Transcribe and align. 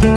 Moin 0.00 0.16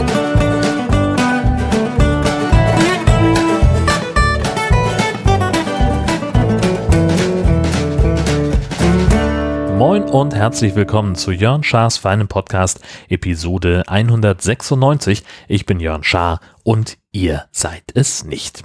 und 10.04 10.34
herzlich 10.34 10.74
willkommen 10.74 11.16
zu 11.16 11.32
Jörn 11.32 11.62
Schars 11.62 11.98
feinem 11.98 12.28
Podcast, 12.28 12.80
Episode 13.10 13.82
196. 13.86 15.22
Ich 15.48 15.66
bin 15.66 15.80
Jörn 15.80 16.02
Schaar 16.02 16.40
und 16.62 16.96
ihr 17.12 17.44
seid 17.52 17.84
es 17.94 18.24
nicht. 18.24 18.64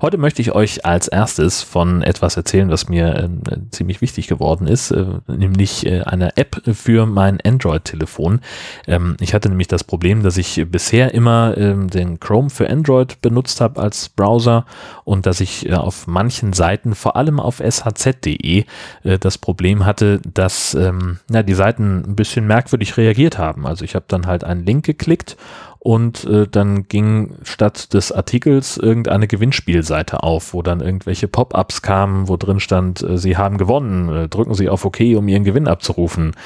Heute 0.00 0.18
möchte 0.18 0.42
ich 0.42 0.52
euch 0.52 0.84
als 0.84 1.08
erstes 1.08 1.62
von 1.62 2.02
etwas 2.02 2.36
erzählen, 2.36 2.70
was 2.70 2.88
mir 2.88 3.14
äh, 3.14 3.28
ziemlich 3.70 4.00
wichtig 4.00 4.26
geworden 4.28 4.66
ist, 4.66 4.90
äh, 4.90 5.04
nämlich 5.26 5.86
äh, 5.86 6.02
einer 6.02 6.36
App 6.36 6.60
für 6.72 7.06
mein 7.06 7.40
Android-Telefon. 7.40 8.40
Ähm, 8.86 9.16
ich 9.20 9.34
hatte 9.34 9.48
nämlich 9.48 9.68
das 9.68 9.84
Problem, 9.84 10.22
dass 10.22 10.36
ich 10.36 10.64
bisher 10.70 11.14
immer 11.14 11.56
ähm, 11.56 11.88
den 11.88 12.20
Chrome 12.20 12.50
für 12.50 12.68
Android 12.68 13.20
benutzt 13.20 13.60
habe 13.60 13.80
als 13.80 14.08
Browser 14.08 14.66
und 15.04 15.26
dass 15.26 15.40
ich 15.40 15.68
äh, 15.68 15.74
auf 15.74 16.06
manchen 16.06 16.52
Seiten, 16.52 16.94
vor 16.94 17.16
allem 17.16 17.40
auf 17.40 17.60
shz.de, 17.60 18.64
äh, 19.04 19.18
das 19.18 19.38
Problem 19.38 19.84
hatte, 19.84 20.20
dass 20.32 20.74
ähm, 20.74 21.18
na, 21.28 21.42
die 21.42 21.54
Seiten 21.54 22.04
ein 22.06 22.16
bisschen 22.16 22.46
merkwürdig 22.46 22.96
reagiert 22.96 23.38
haben. 23.38 23.66
Also 23.66 23.84
ich 23.84 23.94
habe 23.94 24.04
dann 24.08 24.26
halt 24.26 24.44
einen 24.44 24.64
Link 24.64 24.84
geklickt 24.84 25.36
und 25.84 26.22
äh, 26.26 26.46
dann 26.46 26.84
ging 26.84 27.34
statt 27.42 27.92
des 27.92 28.12
Artikels 28.12 28.76
irgendeine 28.76 29.26
Gewinnspielseite 29.26 30.22
auf, 30.22 30.54
wo 30.54 30.62
dann 30.62 30.80
irgendwelche 30.80 31.26
Pop-ups 31.26 31.82
kamen, 31.82 32.28
wo 32.28 32.36
drin 32.36 32.60
stand, 32.60 33.02
äh, 33.02 33.18
Sie 33.18 33.36
haben 33.36 33.58
gewonnen, 33.58 34.08
äh, 34.08 34.28
drücken 34.28 34.54
Sie 34.54 34.68
auf 34.68 34.84
OK, 34.84 35.00
um 35.16 35.26
Ihren 35.26 35.42
Gewinn 35.42 35.66
abzurufen, 35.66 36.36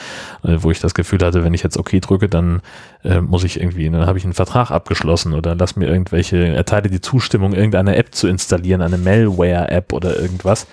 äh, 0.42 0.56
wo 0.60 0.70
ich 0.70 0.80
das 0.80 0.94
Gefühl 0.94 1.18
hatte, 1.22 1.44
wenn 1.44 1.52
ich 1.52 1.62
jetzt 1.62 1.76
OK 1.76 2.00
drücke, 2.00 2.30
dann 2.30 2.62
äh, 3.04 3.20
muss 3.20 3.44
ich 3.44 3.60
irgendwie, 3.60 3.90
dann 3.90 4.06
habe 4.06 4.16
ich 4.16 4.24
einen 4.24 4.32
Vertrag 4.32 4.70
abgeschlossen 4.70 5.34
oder 5.34 5.54
lass 5.54 5.76
mir 5.76 5.86
irgendwelche, 5.86 6.38
erteile 6.38 6.88
die 6.88 7.02
Zustimmung, 7.02 7.52
irgendeine 7.52 7.96
App 7.96 8.14
zu 8.14 8.28
installieren, 8.28 8.80
eine 8.80 8.96
Malware-App 8.96 9.92
oder 9.92 10.18
irgendwas. 10.18 10.66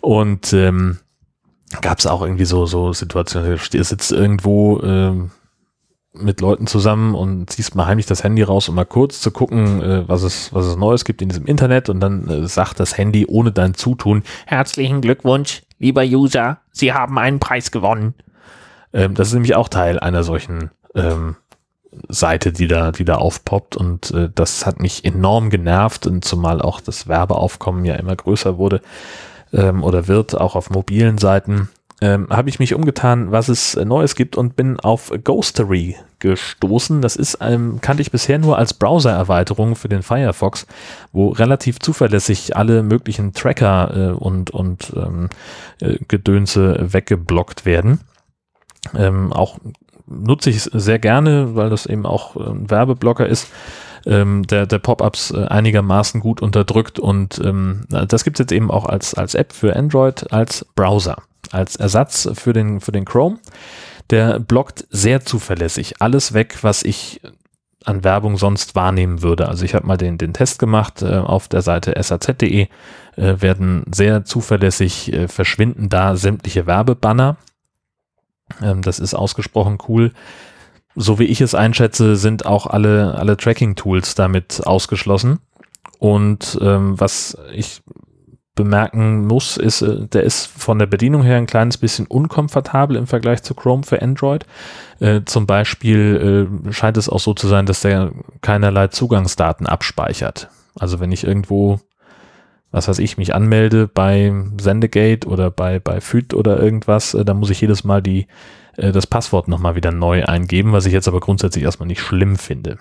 Und 0.00 0.54
ähm, 0.54 1.00
gab 1.82 1.98
es 1.98 2.06
auch 2.06 2.22
irgendwie 2.22 2.46
so, 2.46 2.64
so 2.64 2.94
Situationen, 2.94 3.60
ihr 3.74 3.84
sitzt 3.84 4.12
irgendwo, 4.12 4.80
ähm, 4.82 5.30
mit 6.18 6.40
Leuten 6.40 6.66
zusammen 6.66 7.14
und 7.14 7.50
ziehst 7.50 7.74
mal 7.74 7.86
heimlich 7.86 8.06
das 8.06 8.24
Handy 8.24 8.42
raus, 8.42 8.68
um 8.68 8.74
mal 8.74 8.84
kurz 8.84 9.20
zu 9.20 9.30
gucken, 9.30 9.82
äh, 9.82 10.08
was, 10.08 10.22
es, 10.22 10.52
was 10.52 10.66
es 10.66 10.76
Neues 10.76 11.04
gibt 11.04 11.22
in 11.22 11.28
diesem 11.28 11.46
Internet. 11.46 11.88
Und 11.88 12.00
dann 12.00 12.28
äh, 12.28 12.48
sagt 12.48 12.80
das 12.80 12.96
Handy 12.96 13.26
ohne 13.26 13.52
dein 13.52 13.74
Zutun, 13.74 14.22
herzlichen 14.46 15.00
Glückwunsch, 15.00 15.62
lieber 15.78 16.02
User, 16.02 16.58
Sie 16.72 16.92
haben 16.92 17.18
einen 17.18 17.40
Preis 17.40 17.70
gewonnen. 17.70 18.14
Ähm, 18.92 19.14
das 19.14 19.28
ist 19.28 19.34
nämlich 19.34 19.54
auch 19.54 19.68
Teil 19.68 19.98
einer 19.98 20.24
solchen 20.24 20.70
ähm, 20.94 21.36
Seite, 22.08 22.52
die 22.52 22.66
da, 22.66 22.92
die 22.92 23.04
da 23.04 23.16
aufpoppt. 23.16 23.76
Und 23.76 24.10
äh, 24.12 24.30
das 24.34 24.66
hat 24.66 24.80
mich 24.80 25.04
enorm 25.04 25.50
genervt. 25.50 26.06
Und 26.06 26.24
zumal 26.24 26.60
auch 26.60 26.80
das 26.80 27.08
Werbeaufkommen 27.08 27.84
ja 27.84 27.94
immer 27.94 28.16
größer 28.16 28.58
wurde 28.58 28.80
ähm, 29.52 29.82
oder 29.82 30.08
wird, 30.08 30.38
auch 30.38 30.56
auf 30.56 30.70
mobilen 30.70 31.18
Seiten 31.18 31.68
ähm, 32.00 32.28
habe 32.30 32.48
ich 32.48 32.58
mich 32.58 32.74
umgetan, 32.74 33.32
was 33.32 33.48
es 33.48 33.74
Neues 33.76 34.14
gibt 34.14 34.36
und 34.36 34.54
bin 34.54 34.78
auf 34.78 35.12
Ghostery 35.24 35.96
gestoßen. 36.18 37.00
Das 37.00 37.16
ist, 37.16 37.38
ähm, 37.40 37.78
kannte 37.80 38.02
ich 38.02 38.10
bisher 38.10 38.38
nur 38.38 38.58
als 38.58 38.74
Browser-Erweiterung 38.74 39.76
für 39.76 39.88
den 39.88 40.02
Firefox, 40.02 40.66
wo 41.12 41.28
relativ 41.28 41.78
zuverlässig 41.78 42.56
alle 42.56 42.82
möglichen 42.82 43.32
Tracker 43.32 43.90
äh, 43.94 44.12
und, 44.12 44.50
und 44.50 44.92
ähm, 44.94 45.30
äh, 45.80 45.98
Gedönse 46.06 46.92
weggeblockt 46.92 47.64
werden. 47.64 48.00
Ähm, 48.94 49.32
auch 49.32 49.58
nutze 50.06 50.50
ich 50.50 50.56
es 50.56 50.64
sehr 50.64 50.98
gerne, 50.98 51.56
weil 51.56 51.70
das 51.70 51.86
eben 51.86 52.06
auch 52.06 52.36
ein 52.36 52.70
Werbeblocker 52.70 53.26
ist 53.26 53.48
ähm, 54.06 54.46
der, 54.46 54.66
der 54.66 54.78
Pop-ups 54.78 55.32
äh, 55.32 55.46
einigermaßen 55.46 56.20
gut 56.20 56.40
unterdrückt 56.40 56.98
und 56.98 57.40
ähm, 57.44 57.84
das 57.88 58.22
gibt 58.22 58.36
es 58.38 58.44
jetzt 58.44 58.52
eben 58.52 58.70
auch 58.70 58.86
als, 58.86 59.14
als 59.14 59.34
App 59.34 59.52
für 59.52 59.74
Android, 59.74 60.32
als 60.32 60.64
Browser 60.76 61.16
als 61.52 61.76
Ersatz 61.76 62.28
für 62.34 62.52
den, 62.52 62.80
für 62.80 62.92
den 62.92 63.04
Chrome. 63.04 63.38
Der 64.10 64.38
blockt 64.38 64.86
sehr 64.90 65.24
zuverlässig 65.24 66.00
alles 66.00 66.32
weg, 66.32 66.58
was 66.62 66.82
ich 66.82 67.20
an 67.84 68.02
Werbung 68.02 68.36
sonst 68.36 68.74
wahrnehmen 68.74 69.22
würde. 69.22 69.48
Also 69.48 69.64
ich 69.64 69.74
habe 69.74 69.86
mal 69.86 69.96
den, 69.96 70.18
den 70.18 70.32
Test 70.32 70.58
gemacht 70.58 71.02
äh, 71.02 71.16
auf 71.18 71.48
der 71.48 71.62
Seite 71.62 71.94
saz.de, 72.02 72.62
äh, 72.62 72.68
werden 73.16 73.84
sehr 73.92 74.24
zuverlässig 74.24 75.12
äh, 75.12 75.28
verschwinden 75.28 75.88
da 75.88 76.16
sämtliche 76.16 76.66
Werbebanner. 76.66 77.36
Ähm, 78.60 78.82
das 78.82 78.98
ist 78.98 79.14
ausgesprochen 79.14 79.78
cool. 79.88 80.12
So 80.96 81.18
wie 81.18 81.24
ich 81.24 81.40
es 81.40 81.54
einschätze, 81.54 82.16
sind 82.16 82.44
auch 82.44 82.66
alle, 82.66 83.14
alle 83.16 83.36
Tracking-Tools 83.36 84.14
damit 84.14 84.66
ausgeschlossen. 84.66 85.38
Und 85.98 86.58
ähm, 86.60 86.98
was 86.98 87.38
ich 87.52 87.82
bemerken 88.56 89.26
muss, 89.26 89.56
ist, 89.56 89.82
äh, 89.82 90.08
der 90.08 90.24
ist 90.24 90.46
von 90.46 90.80
der 90.80 90.86
Bedienung 90.86 91.22
her 91.22 91.36
ein 91.36 91.46
kleines 91.46 91.76
bisschen 91.78 92.06
unkomfortabel 92.06 92.96
im 92.96 93.06
Vergleich 93.06 93.44
zu 93.44 93.54
Chrome 93.54 93.84
für 93.84 94.02
Android. 94.02 94.44
Äh, 94.98 95.20
zum 95.26 95.46
Beispiel 95.46 96.48
äh, 96.66 96.72
scheint 96.72 96.96
es 96.96 97.08
auch 97.08 97.20
so 97.20 97.34
zu 97.34 97.46
sein, 97.46 97.66
dass 97.66 97.82
der 97.82 98.10
keinerlei 98.40 98.88
Zugangsdaten 98.88 99.66
abspeichert. 99.66 100.48
Also 100.78 100.98
wenn 100.98 101.12
ich 101.12 101.24
irgendwo, 101.24 101.78
was 102.72 102.88
weiß 102.88 102.98
ich, 102.98 103.18
mich 103.18 103.34
anmelde 103.34 103.86
bei 103.86 104.32
Sendegate 104.60 105.28
oder 105.28 105.50
bei, 105.50 105.78
bei 105.78 106.00
FÜD 106.00 106.34
oder 106.34 106.58
irgendwas, 106.58 107.14
äh, 107.14 107.24
dann 107.24 107.38
muss 107.38 107.50
ich 107.50 107.60
jedes 107.60 107.84
Mal 107.84 108.02
die, 108.02 108.26
äh, 108.76 108.90
das 108.90 109.06
Passwort 109.06 109.48
nochmal 109.48 109.76
wieder 109.76 109.92
neu 109.92 110.24
eingeben, 110.24 110.72
was 110.72 110.86
ich 110.86 110.92
jetzt 110.92 111.08
aber 111.08 111.20
grundsätzlich 111.20 111.62
erstmal 111.62 111.86
nicht 111.86 112.00
schlimm 112.00 112.36
finde. 112.36 112.78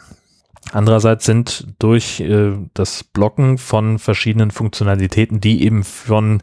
Andererseits 0.75 1.23
sind 1.23 1.67
durch 1.79 2.19
äh, 2.19 2.51
das 2.73 3.05
Blocken 3.05 3.57
von 3.57 3.97
verschiedenen 3.97 4.51
Funktionalitäten, 4.51 5.39
die 5.39 5.63
eben 5.63 5.85
von 5.85 6.41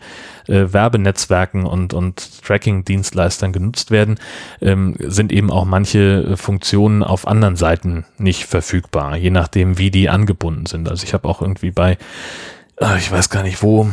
äh, 0.48 0.72
Werbenetzwerken 0.72 1.66
und, 1.66 1.92
und 1.92 2.42
Tracking-Dienstleistern 2.42 3.52
genutzt 3.52 3.90
werden, 3.90 4.18
ähm, 4.62 4.96
sind 4.98 5.32
eben 5.32 5.50
auch 5.50 5.66
manche 5.66 6.38
Funktionen 6.38 7.02
auf 7.02 7.26
anderen 7.26 7.56
Seiten 7.56 8.06
nicht 8.16 8.46
verfügbar, 8.46 9.18
je 9.18 9.28
nachdem, 9.28 9.76
wie 9.76 9.90
die 9.90 10.08
angebunden 10.08 10.64
sind. 10.64 10.88
Also 10.88 11.04
ich 11.04 11.12
habe 11.12 11.28
auch 11.28 11.42
irgendwie 11.42 11.70
bei, 11.70 11.98
äh, 12.80 12.96
ich 12.96 13.12
weiß 13.12 13.28
gar 13.28 13.42
nicht 13.42 13.62
wo, 13.62 13.86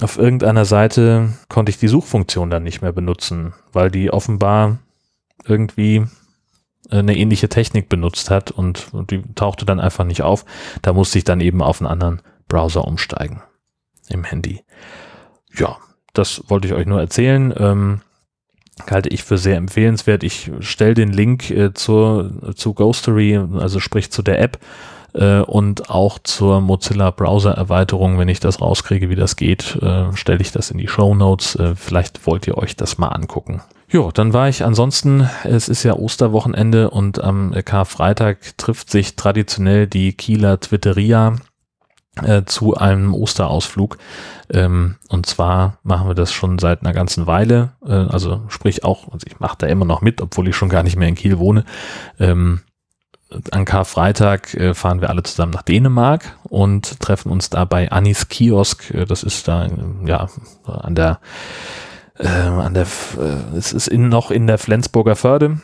auf 0.00 0.16
irgendeiner 0.16 0.64
Seite 0.64 1.34
konnte 1.50 1.68
ich 1.68 1.76
die 1.76 1.88
Suchfunktion 1.88 2.48
dann 2.48 2.62
nicht 2.62 2.80
mehr 2.80 2.92
benutzen, 2.92 3.52
weil 3.74 3.90
die 3.90 4.10
offenbar 4.10 4.78
irgendwie 5.44 5.96
äh, 5.96 6.06
eine 6.90 7.16
ähnliche 7.16 7.48
Technik 7.48 7.88
benutzt 7.88 8.30
hat 8.30 8.50
und, 8.50 8.88
die 9.10 9.22
tauchte 9.34 9.66
dann 9.66 9.80
einfach 9.80 10.04
nicht 10.04 10.22
auf. 10.22 10.44
Da 10.82 10.92
musste 10.92 11.18
ich 11.18 11.24
dann 11.24 11.40
eben 11.40 11.62
auf 11.62 11.80
einen 11.80 11.90
anderen 11.90 12.22
Browser 12.48 12.84
umsteigen 12.84 13.42
im 14.08 14.24
Handy. 14.24 14.62
Ja, 15.54 15.76
das 16.12 16.44
wollte 16.48 16.68
ich 16.68 16.74
euch 16.74 16.86
nur 16.86 17.00
erzählen. 17.00 17.52
Ähm, 17.56 18.00
halte 18.90 19.08
ich 19.08 19.24
für 19.24 19.38
sehr 19.38 19.56
empfehlenswert. 19.56 20.22
Ich 20.22 20.50
stelle 20.60 20.94
den 20.94 21.12
Link 21.12 21.50
äh, 21.50 21.72
zur, 21.74 22.54
zu 22.54 22.74
Ghostery, 22.74 23.40
also 23.58 23.80
sprich 23.80 24.10
zu 24.10 24.22
der 24.22 24.40
App 24.40 24.58
äh, 25.14 25.40
und 25.40 25.90
auch 25.90 26.18
zur 26.18 26.60
Mozilla 26.60 27.10
Browser 27.10 27.52
Erweiterung, 27.52 28.18
wenn 28.18 28.28
ich 28.28 28.40
das 28.40 28.60
rauskriege, 28.60 29.08
wie 29.08 29.16
das 29.16 29.36
geht, 29.36 29.76
äh, 29.82 30.14
stelle 30.14 30.40
ich 30.40 30.52
das 30.52 30.70
in 30.70 30.78
die 30.78 30.88
Show 30.88 31.14
Notes. 31.14 31.56
Äh, 31.56 31.74
vielleicht 31.74 32.26
wollt 32.26 32.46
ihr 32.46 32.58
euch 32.58 32.76
das 32.76 32.98
mal 32.98 33.08
angucken. 33.08 33.62
Jo, 33.88 34.10
dann 34.10 34.32
war 34.32 34.48
ich 34.48 34.64
ansonsten, 34.64 35.28
es 35.44 35.68
ist 35.68 35.84
ja 35.84 35.94
Osterwochenende 35.94 36.90
und 36.90 37.22
am 37.22 37.52
Karfreitag 37.64 38.58
trifft 38.58 38.90
sich 38.90 39.14
traditionell 39.14 39.86
die 39.86 40.12
Kieler 40.12 40.58
Twitteria 40.58 41.36
äh, 42.22 42.44
zu 42.44 42.74
einem 42.74 43.14
Osterausflug. 43.14 43.98
Ähm, 44.52 44.96
und 45.08 45.26
zwar 45.26 45.78
machen 45.82 46.08
wir 46.08 46.14
das 46.14 46.32
schon 46.32 46.58
seit 46.58 46.82
einer 46.82 46.92
ganzen 46.92 47.26
Weile. 47.26 47.72
Äh, 47.86 47.92
also 47.92 48.42
sprich 48.48 48.84
auch, 48.84 49.12
also 49.12 49.24
ich 49.26 49.38
mache 49.38 49.56
da 49.58 49.66
immer 49.66 49.84
noch 49.84 50.00
mit, 50.00 50.20
obwohl 50.20 50.48
ich 50.48 50.56
schon 50.56 50.68
gar 50.68 50.82
nicht 50.82 50.96
mehr 50.96 51.08
in 51.08 51.14
Kiel 51.14 51.38
wohne. 51.38 51.64
Ähm, 52.18 52.62
an 53.50 53.64
Karfreitag 53.64 54.54
äh, 54.54 54.74
fahren 54.74 55.00
wir 55.00 55.10
alle 55.10 55.22
zusammen 55.24 55.52
nach 55.52 55.62
Dänemark 55.62 56.36
und 56.44 57.00
treffen 57.00 57.30
uns 57.30 57.50
da 57.50 57.64
bei 57.64 57.90
Anis 57.90 58.28
Kiosk. 58.28 58.90
Äh, 58.92 59.04
das 59.04 59.22
ist 59.22 59.46
da 59.46 59.68
ja 60.04 60.28
an 60.64 60.94
der 60.94 61.20
äh, 62.18 62.28
an 62.28 62.74
der 62.74 62.84
äh, 62.84 63.56
es 63.56 63.72
ist 63.72 63.88
in, 63.88 64.08
noch 64.08 64.30
in 64.30 64.46
der 64.46 64.58
Flensburger 64.58 65.16
Förde, 65.16 65.60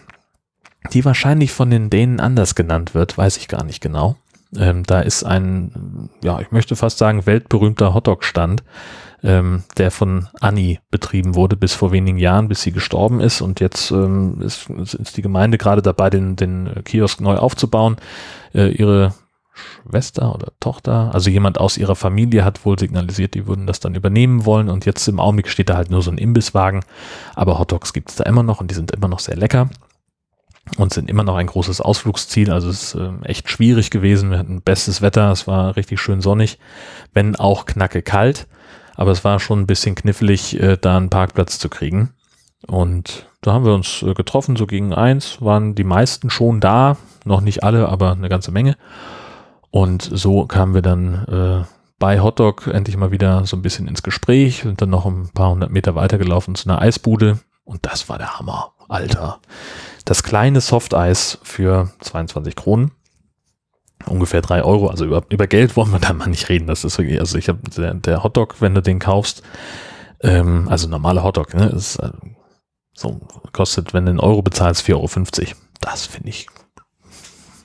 die 0.93 1.05
wahrscheinlich 1.05 1.53
von 1.53 1.71
den 1.71 1.91
Dänen 1.91 2.21
anders 2.21 2.55
genannt 2.55 2.95
wird, 2.95 3.17
weiß 3.17 3.37
ich 3.37 3.49
gar 3.49 3.65
nicht 3.65 3.81
genau. 3.81 4.17
Ähm, 4.57 4.85
da 4.85 5.01
ist 5.01 5.25
ein, 5.25 6.11
ja, 6.23 6.41
ich 6.41 6.51
möchte 6.51 6.77
fast 6.77 6.99
sagen, 6.99 7.25
weltberühmter 7.25 7.95
Hotdog-Stand, 7.95 8.63
ähm, 9.23 9.63
der 9.79 9.91
von 9.91 10.29
Anni 10.41 10.81
betrieben 10.91 11.35
wurde 11.35 11.57
bis 11.57 11.73
vor 11.73 11.93
wenigen 11.93 12.19
Jahren, 12.19 12.49
bis 12.49 12.63
sie 12.63 12.73
gestorben 12.73 13.21
ist. 13.21 13.41
Und 13.41 13.61
jetzt 13.61 13.91
ähm, 13.91 14.43
ist, 14.43 14.69
ist 14.69 15.17
die 15.17 15.23
Gemeinde 15.23 15.57
gerade 15.57 15.81
dabei, 15.81 16.11
den, 16.11 16.37
den 16.37 16.71
Kiosk 16.85 17.21
neu 17.21 17.37
aufzubauen. 17.37 17.97
Äh, 18.53 18.73
ihre 18.73 19.15
Schwester 19.89 20.35
oder 20.35 20.53
Tochter, 20.61 21.11
also 21.13 21.29
jemand 21.31 21.59
aus 21.59 21.77
ihrer 21.77 21.97
Familie 21.97 22.45
hat 22.45 22.65
wohl 22.65 22.79
signalisiert, 22.79 23.35
die 23.35 23.47
würden 23.47 23.67
das 23.67 23.81
dann 23.81 23.95
übernehmen 23.95 24.45
wollen. 24.45 24.69
Und 24.69 24.87
jetzt 24.87 25.07
im 25.09 25.21
Augenblick 25.21 25.49
steht 25.49 25.69
da 25.69 25.77
halt 25.77 25.91
nur 25.91 26.03
so 26.03 26.11
ein 26.11 26.19
Imbisswagen. 26.19 26.85
Aber 27.35 27.59
Hotdogs 27.59 27.93
gibt 27.93 28.11
es 28.11 28.17
da 28.17 28.25
immer 28.25 28.43
noch 28.43 28.61
und 28.61 28.71
die 28.71 28.75
sind 28.75 28.91
immer 28.91 29.09
noch 29.09 29.19
sehr 29.19 29.37
lecker. 29.37 29.69
und 30.77 30.93
sind 30.93 31.11
immer 31.11 31.25
noch 31.25 31.37
ein 31.37 31.49
großes 31.49 31.81
Ausflugsziel. 31.81 32.51
Also 32.51 32.71
es 32.71 32.95
ist 32.95 33.01
äh, 33.01 33.11
echt 33.25 33.51
schwierig 33.51 33.91
gewesen. 33.91 34.31
Wir 34.31 34.39
hatten 34.39 34.63
bestes 34.63 35.03
Wetter, 35.03 35.31
es 35.33 35.47
war 35.47 35.77
richtig 35.77 36.01
schön 36.01 36.21
sonnig, 36.21 36.59
wenn 37.13 37.37
auch 37.37 37.67
knacke 37.67 38.03
kalt. 38.03 38.47
Aber 38.95 39.11
es 39.11 39.25
war 39.25 39.41
schon 39.41 39.61
ein 39.61 39.67
bisschen 39.67 39.95
knifflig, 39.95 40.61
äh, 40.61 40.77
da 40.81 40.97
einen 40.97 41.11
Parkplatz 41.11 41.59
zu 41.59 41.69
kriegen. 41.69 42.11
Und 42.67 43.27
da 43.41 43.53
haben 43.53 43.65
wir 43.65 43.75
uns 43.75 44.03
äh, 44.03 44.15
getroffen, 44.15 44.57
so 44.57 44.67
gegen 44.67 44.95
eins, 44.95 45.41
waren 45.41 45.75
die 45.75 45.85
meisten 45.85 46.31
schon 46.31 46.61
da, 46.61 46.97
noch 47.25 47.41
nicht 47.41 47.65
alle, 47.65 47.89
aber 47.89 48.13
eine 48.13 48.29
ganze 48.29 48.53
Menge. 48.53 48.77
Und 49.73 50.03
so 50.13 50.45
kamen 50.47 50.75
wir 50.75 50.83
dann 50.83 51.25
äh, 51.25 51.65
bei 51.99 52.21
Hotdog 52.21 52.67
endlich 52.67 52.99
mal 52.99 53.11
wieder 53.11 53.47
so 53.47 53.57
ein 53.57 53.63
bisschen 53.63 53.89
ins 53.89 54.03
Gespräch 54.03 54.67
und 54.67 54.83
dann 54.83 54.91
noch 54.91 55.07
ein 55.07 55.31
paar 55.33 55.51
hundert 55.51 55.71
Meter 55.71 55.95
weitergelaufen 55.95 56.55
zu 56.55 56.69
einer 56.69 56.81
Eisbude. 56.81 57.39
Und 57.65 57.87
das 57.87 58.09
war 58.11 58.19
der 58.19 58.39
Hammer, 58.39 58.73
Alter. 58.89 59.41
Das 60.05 60.23
kleine 60.23 60.61
Softeis 60.61 61.39
für 61.43 61.91
22 62.01 62.55
Kronen. 62.55 62.91
Ungefähr 64.05 64.43
drei 64.43 64.63
Euro. 64.63 64.89
Also 64.89 65.07
über, 65.07 65.25
über 65.31 65.47
Geld 65.47 65.75
wollen 65.75 65.91
wir 65.91 66.01
da 66.01 66.13
mal 66.13 66.29
nicht 66.29 66.51
reden. 66.51 66.67
Das 66.67 66.85
ist 66.85 66.99
wirklich, 66.99 67.19
also 67.19 67.39
ich 67.39 67.49
habe 67.49 67.61
der, 67.75 67.95
der 67.95 68.23
Hotdog, 68.23 68.61
wenn 68.61 68.75
du 68.75 68.83
den 68.83 68.99
kaufst, 68.99 69.43
ähm, 70.21 70.69
also 70.69 70.87
normaler 70.87 71.25
Hotdog, 71.25 71.55
ne, 71.55 71.71
ist, 71.71 71.97
äh, 71.97 72.11
so 72.93 73.23
kostet, 73.53 73.95
wenn 73.95 74.05
du 74.05 74.11
einen 74.11 74.21
Euro 74.21 74.43
bezahlst, 74.43 74.87
4,50 74.87 74.93
Euro. 75.41 75.57
Das 75.81 76.05
finde 76.05 76.29
ich 76.29 76.47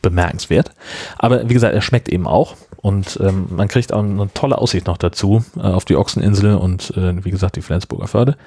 bemerkenswert. 0.02 0.72
Aber 1.18 1.50
wie 1.50 1.54
gesagt, 1.54 1.74
er 1.74 1.82
schmeckt 1.82 2.10
eben 2.10 2.28
auch. 2.28 2.56
Und 2.78 3.20
ähm, 3.22 3.48
man 3.50 3.68
kriegt 3.68 3.92
auch 3.92 4.04
eine 4.04 4.32
tolle 4.34 4.58
Aussicht 4.58 4.88
noch 4.88 4.98
dazu 4.98 5.44
äh, 5.58 5.62
auf 5.62 5.86
die 5.86 5.96
Ochseninsel 5.96 6.56
und 6.56 6.96
äh, 6.96 7.24
wie 7.26 7.32
gesagt 7.32 7.56
die 7.56 7.62
Flensburger 7.62 8.08
Förde. 8.08 8.38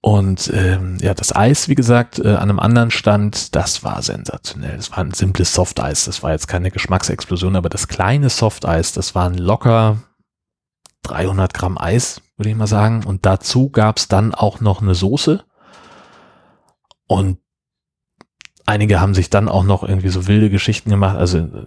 Und 0.00 0.52
ähm, 0.54 0.98
ja, 1.00 1.14
das 1.14 1.34
Eis, 1.34 1.68
wie 1.68 1.74
gesagt, 1.74 2.18
äh, 2.18 2.28
an 2.28 2.50
einem 2.50 2.60
anderen 2.60 2.90
Stand, 2.90 3.56
das 3.56 3.82
war 3.82 4.02
sensationell. 4.02 4.76
Das 4.76 4.92
war 4.92 4.98
ein 4.98 5.12
simples 5.12 5.52
Softeis. 5.52 6.04
Das 6.04 6.22
war 6.22 6.32
jetzt 6.32 6.46
keine 6.46 6.70
Geschmacksexplosion, 6.70 7.56
aber 7.56 7.68
das 7.68 7.88
kleine 7.88 8.30
Softeis, 8.30 8.92
das 8.92 9.14
waren 9.14 9.34
locker 9.34 9.98
300 11.02 11.54
Gramm 11.54 11.78
Eis, 11.78 12.20
würde 12.36 12.50
ich 12.50 12.56
mal 12.56 12.66
sagen. 12.66 13.04
Und 13.04 13.26
dazu 13.26 13.70
gab 13.70 13.98
es 13.98 14.06
dann 14.06 14.34
auch 14.34 14.60
noch 14.60 14.80
eine 14.80 14.94
Soße. 14.94 15.42
Und 17.08 17.38
einige 18.66 19.00
haben 19.00 19.14
sich 19.14 19.30
dann 19.30 19.48
auch 19.48 19.64
noch 19.64 19.82
irgendwie 19.82 20.08
so 20.08 20.26
wilde 20.26 20.50
Geschichten 20.50 20.90
gemacht. 20.90 21.16
Also 21.16 21.38
äh, 21.38 21.66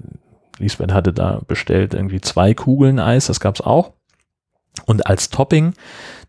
Lisbeth 0.57 0.94
hatte 0.94 1.13
da 1.13 1.42
bestellt 1.48 1.94
irgendwie 1.94 2.22
zwei 2.22 2.54
Kugeln 2.54 3.00
Eis, 3.00 3.28
das 3.28 3.40
gab 3.40 3.56
es 3.56 3.62
auch. 3.62 3.94
Und 4.86 5.07
als 5.07 5.30
Topping 5.30 5.74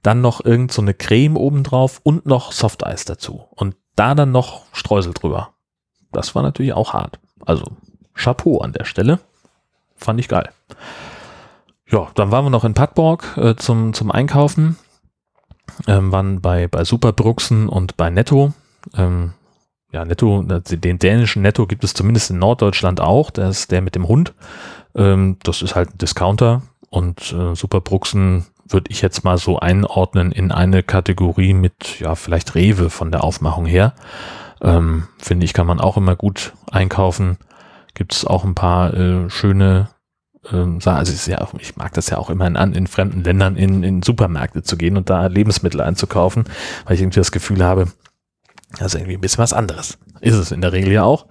dann 0.03 0.21
noch 0.21 0.45
irgend 0.45 0.73
so 0.73 0.81
eine 0.81 0.95
Creme 0.95 1.37
obendrauf 1.37 2.01
und 2.03 2.27
noch 2.27 2.53
Softeis 2.53 3.05
dazu. 3.05 3.47
Und 3.51 3.77
da 3.97 4.15
dann 4.15 4.33
noch 4.33 4.65
Streusel 4.73 5.13
drüber. 5.13 5.51
Das 6.13 6.35
war 6.35 6.43
natürlich 6.43 6.73
auch 6.73 6.95
hart. 6.95 7.19
Also 7.45 7.65
Chapeau 8.15 8.59
an 8.59 8.73
der 8.73 8.85
Stelle. 8.85 9.21
Fand 9.97 10.19
ich 10.19 10.29
geil. 10.29 10.49
Ja, 11.87 12.09
dann 12.15 12.31
waren 12.31 12.45
wir 12.45 12.51
noch 12.51 12.65
in 12.65 12.75
Padborg 12.75 13.37
äh, 13.37 13.57
zum, 13.57 13.93
zum 13.93 14.11
Einkaufen. 14.11 14.79
Ähm, 15.87 16.13
waren 16.13 16.41
bei, 16.41 16.69
bei 16.69 16.85
Superbruxen 16.85 17.69
und 17.69 17.97
bei 17.97 18.11
Netto. 18.11 18.53
Ähm, 18.97 19.35
ja, 19.93 20.05
Netto, 20.05 20.43
den 20.43 20.99
dänischen 20.99 21.43
Netto 21.43 21.67
gibt 21.67 21.85
es 21.85 21.95
zumindest 21.95 22.31
in 22.31 22.39
Norddeutschland 22.39 23.01
auch. 23.01 23.31
Der 23.31 23.49
ist 23.49 23.71
der 23.71 23.81
mit 23.83 23.95
dem 23.95 24.07
Hund. 24.07 24.35
Ähm, 24.95 25.37
das 25.43 25.63
ist 25.63 25.75
halt 25.75 25.91
ein 25.91 25.99
Discounter. 25.99 26.63
Und 26.91 27.33
äh, 27.33 27.55
Superbruxen 27.55 28.47
würde 28.69 28.91
ich 28.91 29.03
jetzt 29.03 29.25
mal 29.25 29.39
so 29.39 29.59
einordnen 29.59 30.33
in 30.33 30.53
eine 30.53 30.83
Kategorie 30.83 31.55
mit, 31.55 32.01
ja, 32.01 32.15
vielleicht 32.15 32.55
Rewe 32.55 32.91
von 32.91 33.11
der 33.11 33.25
Aufmachung 33.25 33.67
her. 33.67 33.95
Ähm, 34.61 35.09
Finde 35.19 35.45
ich, 35.45 35.53
kann 35.53 35.67
man 35.67 35.81
auch 35.81 35.97
immer 35.97 36.15
gut 36.15 36.53
einkaufen. 36.71 37.39
Gibt 37.95 38.13
es 38.15 38.25
auch 38.25 38.45
ein 38.45 38.55
paar 38.55 38.95
äh, 38.95 39.29
schöne 39.29 39.89
ähm, 40.53 40.79
also 40.85 41.31
ja, 41.31 41.47
ich 41.59 41.77
mag 41.77 41.93
das 41.95 42.11
ja 42.11 42.19
auch 42.19 42.31
immer 42.31 42.47
in, 42.47 42.57
in 42.57 42.87
fremden 42.87 43.23
Ländern 43.23 43.57
in, 43.57 43.83
in 43.83 44.03
Supermärkte 44.03 44.63
zu 44.63 44.77
gehen 44.77 44.97
und 44.97 45.11
da 45.11 45.27
Lebensmittel 45.27 45.81
einzukaufen, 45.81 46.45
weil 46.85 46.95
ich 46.95 47.03
irgendwie 47.03 47.21
das 47.21 47.33
Gefühl 47.33 47.65
habe, 47.65 47.89
ist 48.79 48.95
irgendwie 48.95 49.15
ein 49.15 49.21
bisschen 49.21 49.43
was 49.43 49.53
anderes. 49.53 49.99
Ist 50.21 50.37
es 50.37 50.53
in 50.53 50.61
der 50.61 50.73
Regel 50.73 50.93
ja 50.93 51.03
auch. 51.03 51.27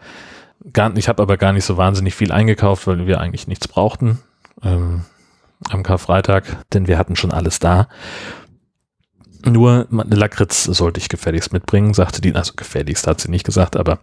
Gar, 0.74 0.96
ich 0.98 1.08
habe 1.08 1.22
aber 1.22 1.38
gar 1.38 1.54
nicht 1.54 1.66
so 1.66 1.78
wahnsinnig 1.78 2.16
viel 2.16 2.32
eingekauft, 2.32 2.86
weil 2.88 3.08
wir 3.08 3.22
eigentlich 3.22 3.48
nichts 3.48 3.68
brauchten. 3.68 4.20
Ähm, 4.62 5.06
am 5.70 5.84
Karfreitag, 5.84 6.44
denn 6.74 6.88
wir 6.88 6.98
hatten 6.98 7.16
schon 7.16 7.32
alles 7.32 7.60
da. 7.60 7.88
Nur 9.46 9.88
Lakritz 9.90 10.64
sollte 10.66 11.00
ich 11.00 11.08
gefälligst 11.08 11.54
mitbringen, 11.54 11.94
sagte 11.94 12.20
die, 12.20 12.36
also 12.36 12.54
gefälligst 12.56 13.08
hat 13.08 13.22
sie 13.22 13.32
nicht 13.32 13.46
gesagt, 13.46 13.78
aber 13.78 14.00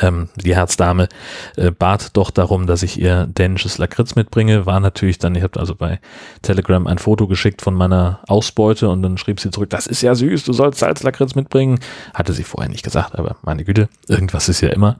ähm, 0.00 0.28
die 0.36 0.56
Herzdame 0.56 1.08
äh, 1.56 1.70
bat 1.70 2.16
doch 2.16 2.30
darum, 2.30 2.66
dass 2.66 2.82
ich 2.82 3.00
ihr 3.00 3.26
dänisches 3.26 3.78
Lakritz 3.78 4.16
mitbringe. 4.16 4.66
War 4.66 4.80
natürlich 4.80 5.18
dann, 5.18 5.34
ich 5.34 5.42
habe 5.44 5.60
also 5.60 5.76
bei 5.76 6.00
Telegram 6.42 6.86
ein 6.86 6.98
Foto 6.98 7.28
geschickt 7.28 7.62
von 7.62 7.74
meiner 7.74 8.20
Ausbeute 8.26 8.88
und 8.88 9.02
dann 9.02 9.16
schrieb 9.16 9.38
sie 9.38 9.50
zurück, 9.50 9.70
das 9.70 9.86
ist 9.86 10.02
ja 10.02 10.14
süß, 10.14 10.44
du 10.44 10.52
sollst 10.52 10.80
Salzlakritz 10.80 11.36
mitbringen. 11.36 11.78
Hatte 12.14 12.32
sie 12.32 12.42
vorher 12.42 12.68
nicht 12.68 12.82
gesagt, 12.82 13.16
aber 13.16 13.36
meine 13.42 13.64
Güte, 13.64 13.88
irgendwas 14.08 14.48
ist 14.48 14.60
ja 14.60 14.70
immer. 14.70 14.96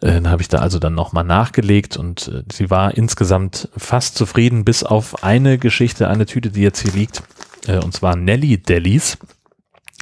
Äh, 0.00 0.12
dann 0.14 0.30
habe 0.30 0.40
ich 0.40 0.48
da 0.48 0.58
also 0.58 0.78
dann 0.78 0.94
nochmal 0.94 1.24
nachgelegt 1.24 1.96
und 1.98 2.28
äh, 2.28 2.42
sie 2.50 2.70
war 2.70 2.96
insgesamt 2.96 3.68
fast 3.76 4.16
zufrieden, 4.16 4.64
bis 4.64 4.84
auf 4.84 5.22
eine 5.22 5.58
Geschichte, 5.58 6.08
eine 6.08 6.24
Tüte, 6.24 6.50
die 6.50 6.62
jetzt 6.62 6.80
hier 6.80 6.92
liegt, 6.92 7.22
äh, 7.66 7.78
und 7.78 7.92
zwar 7.92 8.16
Nelly 8.16 8.56
Delis 8.58 9.18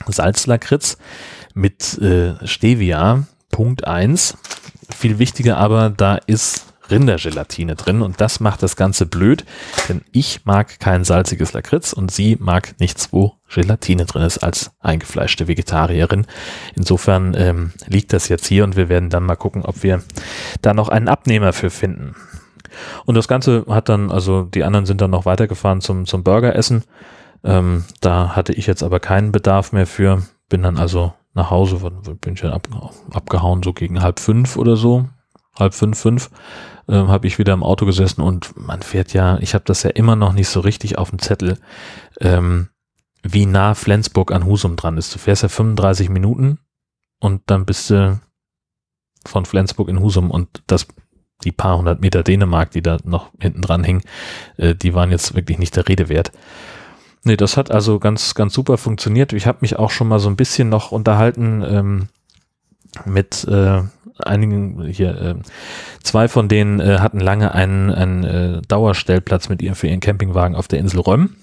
Salzlakritz 0.07 0.97
mit 1.55 1.99
äh, 1.99 2.35
Stevia 2.47 3.25
Punkt 3.53 3.87
eins. 3.87 4.37
Viel 4.91 5.21
wichtiger 5.21 5.59
aber, 5.59 5.91
da 5.91 6.17
ist 6.17 6.73
Rindergelatine 6.91 7.77
drin 7.77 8.03
und 8.03 8.21
das 8.21 8.41
macht 8.41 8.63
das 8.63 8.77
Ganze 8.77 9.07
blöd, 9.07 9.45
denn 9.89 10.03
ich 10.11 10.45
mag 10.45 10.81
kein 10.81 11.05
salziges 11.05 11.53
Lakritz 11.53 11.93
und 11.93 12.11
sie 12.11 12.37
mag 12.39 12.75
nichts, 12.81 13.13
wo 13.13 13.35
Gelatine 13.49 14.05
drin 14.05 14.23
ist 14.23 14.39
als 14.39 14.73
eingefleischte 14.81 15.49
Vegetarierin. 15.49 16.27
Insofern 16.75 17.35
ähm, 17.37 17.73
liegt 17.87 18.13
das 18.13 18.29
jetzt 18.29 18.47
hier 18.47 18.65
und 18.65 18.77
wir 18.77 18.89
werden 18.89 19.11
dann 19.11 19.25
mal 19.25 19.37
gucken, 19.37 19.65
ob 19.65 19.83
wir 19.83 20.03
da 20.61 20.75
noch 20.75 20.89
einen 20.89 21.09
Abnehmer 21.09 21.53
für 21.53 21.71
finden. 21.71 22.15
Und 23.05 23.15
das 23.15 23.29
Ganze 23.29 23.65
hat 23.69 23.89
dann, 23.89 24.11
also 24.11 24.43
die 24.43 24.65
anderen 24.65 24.87
sind 24.87 25.01
dann 25.01 25.11
noch 25.11 25.25
weitergefahren 25.25 25.81
zum, 25.81 26.07
zum 26.07 26.25
Burgeressen. 26.25 26.85
Ähm, 27.45 27.85
da 28.01 28.35
hatte 28.35 28.53
ich 28.53 28.67
jetzt 28.67 28.83
aber 28.83 29.01
keinen 29.01 29.33
Bedarf 29.33 29.73
mehr 29.73 29.87
für, 29.87 30.23
bin 30.49 30.63
dann 30.63 30.77
also 30.77 31.13
nach 31.35 31.51
Hause, 31.51 31.77
bin 32.21 32.35
ich 32.35 32.41
dann 32.41 32.53
ab, 32.53 32.69
abgehauen, 33.13 33.63
so 33.63 33.73
gegen 33.73 34.03
halb 34.03 34.21
fünf 34.21 34.57
oder 34.57 34.77
so, 34.77 35.09
halb 35.59 35.75
fünf, 35.75 35.99
fünf, 35.99 36.31
ähm, 36.89 37.09
habe 37.09 37.27
ich 37.27 37.39
wieder 37.39 37.53
im 37.53 37.63
Auto 37.63 37.87
gesessen 37.87 38.23
und 38.23 38.57
man 38.57 38.83
fährt 38.83 39.13
ja, 39.13 39.39
ich 39.39 39.55
habe 39.55 39.65
das 39.65 39.83
ja 39.83 39.91
immer 39.91 40.17
noch 40.17 40.33
nicht 40.33 40.49
so 40.49 40.61
richtig 40.61 40.99
auf 40.99 41.11
dem 41.11 41.19
Zettel, 41.19 41.59
ähm, 42.21 42.69
wie 43.23 43.47
nah 43.47 43.75
Flensburg 43.75 44.33
an 44.33 44.45
Husum 44.45 44.77
dran 44.77 44.99
ist. 44.99 45.15
Du 45.15 45.19
fährst 45.19 45.43
ja 45.43 45.49
35 45.49 46.09
Minuten 46.09 46.59
und 47.21 47.43
dann 47.47 47.65
bist 47.65 47.91
du 47.91 48.21
von 49.25 49.47
Flensburg 49.47 49.89
in 49.89 50.01
Husum 50.01 50.31
und 50.31 50.63
das 50.67 50.89
die 51.45 51.53
paar 51.53 51.77
hundert 51.77 52.01
Meter 52.01 52.23
Dänemark, 52.23 52.71
die 52.71 52.83
da 52.83 52.99
noch 53.05 53.31
hinten 53.41 53.63
dran 53.63 53.85
hingen, 53.85 54.03
äh, 54.57 54.75
die 54.75 54.95
waren 54.95 55.11
jetzt 55.11 55.35
wirklich 55.35 55.59
nicht 55.59 55.77
der 55.77 55.89
Rede 55.89 56.09
wert. 56.09 56.33
Nee, 57.25 57.37
das 57.37 57.57
hat 57.57 57.71
also 57.71 57.99
ganz, 57.99 58.35
ganz 58.35 58.53
super 58.53 58.79
funktioniert. 58.79 59.33
Ich 59.33 59.47
habe 59.47 59.59
mich 59.61 59.79
auch 59.79 59.91
schon 59.91 60.09
mal 60.09 60.19
so 60.19 60.29
ein 60.29 60.37
bisschen 60.37 60.69
noch 60.69 60.91
unterhalten 60.91 61.63
ähm, 61.65 62.09
mit 63.05 63.45
äh, 63.45 63.83
einigen 64.19 64.85
hier. 64.87 65.21
Äh, 65.21 65.35
zwei 66.03 66.27
von 66.29 66.49
denen 66.49 66.81
äh, 66.81 66.99
hatten 66.99 67.21
lange 67.21 67.55
einen, 67.55 67.91
einen 67.91 68.25
äh, 68.25 68.63
Dauerstellplatz 68.67 69.49
mit 69.49 69.63
ihrem 69.63 69.77
für 69.77 69.87
ihren 69.87 70.01
Campingwagen 70.01 70.57
auf 70.57 70.69
der 70.69 70.81
Insel 70.81 71.01
Römm. 71.01 71.37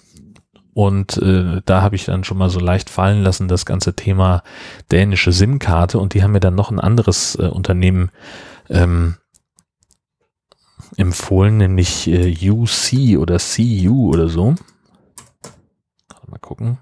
Und 0.73 1.17
äh, 1.17 1.61
da 1.65 1.81
habe 1.81 1.95
ich 1.95 2.05
dann 2.05 2.23
schon 2.23 2.37
mal 2.37 2.49
so 2.49 2.59
leicht 2.59 2.89
fallen 2.89 3.23
lassen, 3.23 3.47
das 3.47 3.65
ganze 3.65 3.95
Thema 3.95 4.43
dänische 4.91 5.31
SIM-Karte. 5.31 5.97
Und 5.97 6.13
die 6.13 6.23
haben 6.23 6.31
mir 6.31 6.39
dann 6.39 6.55
noch 6.55 6.71
ein 6.71 6.79
anderes 6.79 7.35
äh, 7.35 7.47
Unternehmen 7.47 8.11
ähm, 8.69 9.15
empfohlen, 10.97 11.57
nämlich 11.57 12.07
äh, 12.07 12.49
UC 12.49 13.17
oder 13.17 13.37
CU 13.37 14.09
oder 14.09 14.29
so. 14.29 14.55
Mal 16.29 16.39
gucken. 16.39 16.77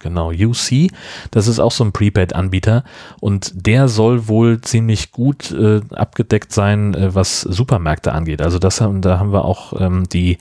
Genau, 0.00 0.30
UC, 0.30 0.92
das 1.32 1.48
ist 1.48 1.58
auch 1.58 1.72
so 1.72 1.82
ein 1.82 1.90
Prepaid-Anbieter 1.90 2.84
und 3.20 3.50
der 3.66 3.88
soll 3.88 4.28
wohl 4.28 4.60
ziemlich 4.60 5.10
gut 5.10 5.50
äh, 5.50 5.80
abgedeckt 5.90 6.52
sein, 6.52 6.94
äh, 6.94 7.14
was 7.16 7.40
Supermärkte 7.40 8.12
angeht. 8.12 8.40
Also 8.40 8.60
das 8.60 8.80
haben, 8.80 9.02
da 9.02 9.18
haben 9.18 9.32
wir 9.32 9.44
auch 9.44 9.72
ähm, 9.80 10.08
die 10.08 10.38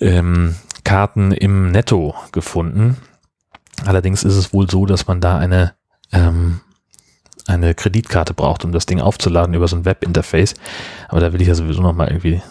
ähm, 0.00 0.56
Karten 0.84 1.32
im 1.32 1.70
Netto 1.70 2.14
gefunden. 2.32 2.96
Allerdings 3.84 4.24
ist 4.24 4.36
es 4.36 4.54
wohl 4.54 4.70
so, 4.70 4.86
dass 4.86 5.06
man 5.06 5.20
da 5.20 5.36
eine 5.36 5.74
ähm, 6.10 6.62
eine 7.46 7.74
Kreditkarte 7.74 8.34
braucht, 8.34 8.64
um 8.64 8.72
das 8.72 8.86
Ding 8.86 9.00
aufzuladen 9.00 9.54
über 9.54 9.68
so 9.68 9.76
ein 9.76 9.84
Webinterface. 9.84 10.54
Aber 11.08 11.20
da 11.20 11.32
will 11.32 11.42
ich 11.42 11.48
ja 11.48 11.54
sowieso 11.54 11.82
noch 11.82 11.92
mal 11.92 12.08
irgendwie, 12.08 12.42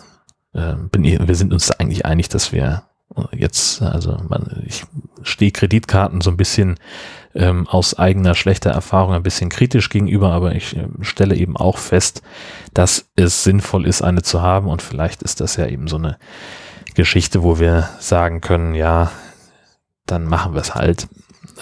äh, 0.54 0.76
bin, 0.92 1.04
wir 1.04 1.36
sind 1.36 1.54
uns 1.54 1.72
eigentlich 1.72 2.06
einig, 2.06 2.30
dass 2.30 2.52
wir 2.52 2.84
jetzt, 3.32 3.82
also 3.82 4.18
man, 4.28 4.64
ich 4.66 4.84
stehe 5.24 5.52
Kreditkarten 5.52 6.22
so 6.22 6.30
ein 6.30 6.38
bisschen 6.38 6.80
ähm, 7.34 7.68
aus 7.68 7.98
eigener 7.98 8.36
schlechter 8.36 8.72
Erfahrung 8.72 9.14
ein 9.14 9.24
bisschen 9.24 9.50
kritisch 9.50 9.90
gegenüber, 9.90 10.32
aber 10.32 10.56
ich 10.56 10.76
äh, 10.76 10.88
stelle 11.02 11.36
eben 11.36 11.58
auch 11.58 11.78
fest, 11.78 12.22
dass 12.74 13.10
es 13.16 13.44
sinnvoll 13.44 13.86
ist, 13.86 14.02
eine 14.02 14.22
zu 14.22 14.42
haben 14.42 14.68
und 14.68 14.82
vielleicht 14.82 15.24
ist 15.24 15.42
das 15.42 15.56
ja 15.56 15.68
eben 15.68 15.88
so 15.88 15.98
eine 15.98 16.18
Geschichte, 16.96 17.44
wo 17.44 17.60
wir 17.60 17.90
sagen 18.00 18.42
können, 18.42 18.76
ja, 18.76 19.12
dann 20.06 20.26
machen 20.26 20.54
wir 20.54 20.62
es 20.62 20.76
halt. 20.76 21.08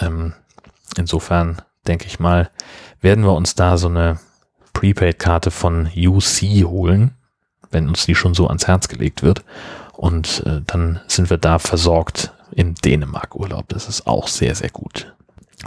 Ähm, 0.00 0.34
insofern 0.96 1.62
denke 1.86 2.06
ich 2.06 2.18
mal, 2.18 2.50
werden 3.00 3.24
wir 3.24 3.34
uns 3.34 3.54
da 3.54 3.76
so 3.76 3.88
eine 3.88 4.18
Prepaid-Karte 4.72 5.50
von 5.50 5.88
UC 5.96 6.64
holen, 6.64 7.12
wenn 7.70 7.88
uns 7.88 8.06
die 8.06 8.14
schon 8.14 8.34
so 8.34 8.48
ans 8.48 8.66
Herz 8.66 8.88
gelegt 8.88 9.22
wird. 9.22 9.44
Und 10.00 10.42
äh, 10.46 10.62
dann 10.64 10.98
sind 11.08 11.28
wir 11.28 11.36
da 11.36 11.58
versorgt 11.58 12.32
im 12.52 12.74
Dänemark-Urlaub. 12.74 13.68
Das 13.68 13.86
ist 13.86 14.06
auch 14.06 14.28
sehr, 14.28 14.54
sehr 14.54 14.70
gut. 14.70 15.12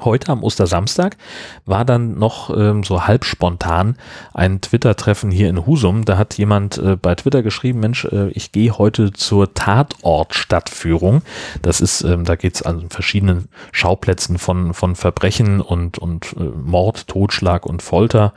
Heute 0.01 0.31
am 0.31 0.43
Ostersamstag 0.43 1.17
war 1.65 1.85
dann 1.85 2.17
noch 2.17 2.49
ähm, 2.49 2.83
so 2.83 3.05
halb 3.05 3.25
spontan 3.25 3.95
ein 4.33 4.59
Twitter-Treffen 4.59 5.29
hier 5.29 5.49
in 5.49 5.67
Husum. 5.67 6.03
Da 6.03 6.17
hat 6.17 6.35
jemand 6.39 6.79
äh, 6.79 6.95
bei 6.99 7.13
Twitter 7.13 7.43
geschrieben, 7.43 7.79
Mensch, 7.79 8.05
äh, 8.05 8.29
ich 8.29 8.51
gehe 8.51 8.71
heute 8.71 9.13
zur 9.13 9.53
Tatort-Stadtführung. 9.53 11.21
Das 11.61 11.79
ist, 11.79 12.01
ähm, 12.01 12.25
da 12.25 12.35
geht 12.35 12.55
es 12.55 12.63
an 12.63 12.89
verschiedenen 12.89 13.49
Schauplätzen 13.71 14.39
von, 14.39 14.73
von 14.73 14.95
Verbrechen 14.95 15.61
und, 15.61 15.99
und 15.99 16.33
äh, 16.39 16.43
Mord, 16.43 17.07
Totschlag 17.07 17.67
und 17.67 17.83
Folter 17.83 18.33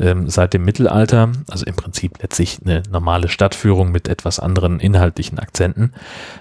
ähm, 0.00 0.28
seit 0.28 0.54
dem 0.54 0.64
Mittelalter. 0.64 1.30
Also 1.48 1.66
im 1.66 1.76
Prinzip 1.76 2.20
letztlich 2.20 2.58
eine 2.64 2.82
normale 2.90 3.28
Stadtführung 3.28 3.92
mit 3.92 4.08
etwas 4.08 4.40
anderen 4.40 4.80
inhaltlichen 4.80 5.38
Akzenten. 5.38 5.92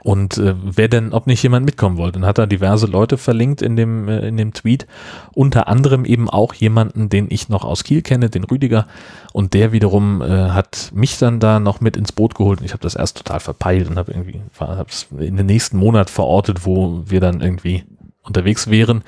Und 0.02 0.40
äh, 0.40 0.56
wer 0.60 0.88
denn, 0.88 1.14
ob 1.14 1.28
nicht 1.28 1.44
jemand 1.44 1.68
mitkommen 1.68 1.98
wollte, 1.98 2.20
dann 2.20 2.28
hat 2.28 2.40
er 2.40 2.48
diverse 2.48 2.88
Leute 2.88 3.20
verlinkt 3.20 3.62
in 3.62 3.76
dem, 3.76 4.10
äh, 4.10 4.28
in 4.28 4.38
dem 4.38 4.55
Tweet. 4.56 4.88
Unter 5.34 5.68
anderem 5.68 6.06
eben 6.06 6.30
auch 6.30 6.54
jemanden, 6.54 7.10
den 7.10 7.28
ich 7.30 7.50
noch 7.50 7.64
aus 7.64 7.84
Kiel 7.84 8.02
kenne, 8.02 8.30
den 8.30 8.44
Rüdiger. 8.44 8.88
Und 9.34 9.54
der 9.54 9.72
wiederum 9.72 10.22
äh, 10.22 10.50
hat 10.50 10.92
mich 10.94 11.18
dann 11.18 11.40
da 11.40 11.60
noch 11.60 11.82
mit 11.82 11.98
ins 11.98 12.12
Boot 12.12 12.36
geholt. 12.36 12.60
Und 12.60 12.66
ich 12.66 12.74
habe 12.74 12.84
das 12.84 12.96
erst 12.96 13.18
total 13.18 13.40
verpeilt 13.40 13.90
und 13.90 13.98
habe 13.98 14.12
irgendwie 14.12 14.42
hab's 14.60 15.08
in 15.18 15.38
den 15.38 15.46
nächsten 15.46 15.78
Monat 15.78 16.10
verortet, 16.10 16.66
wo 16.66 17.04
wir 17.06 17.20
dann 17.20 17.42
irgendwie 17.42 17.84
unterwegs 18.24 18.70
wären 18.70 19.04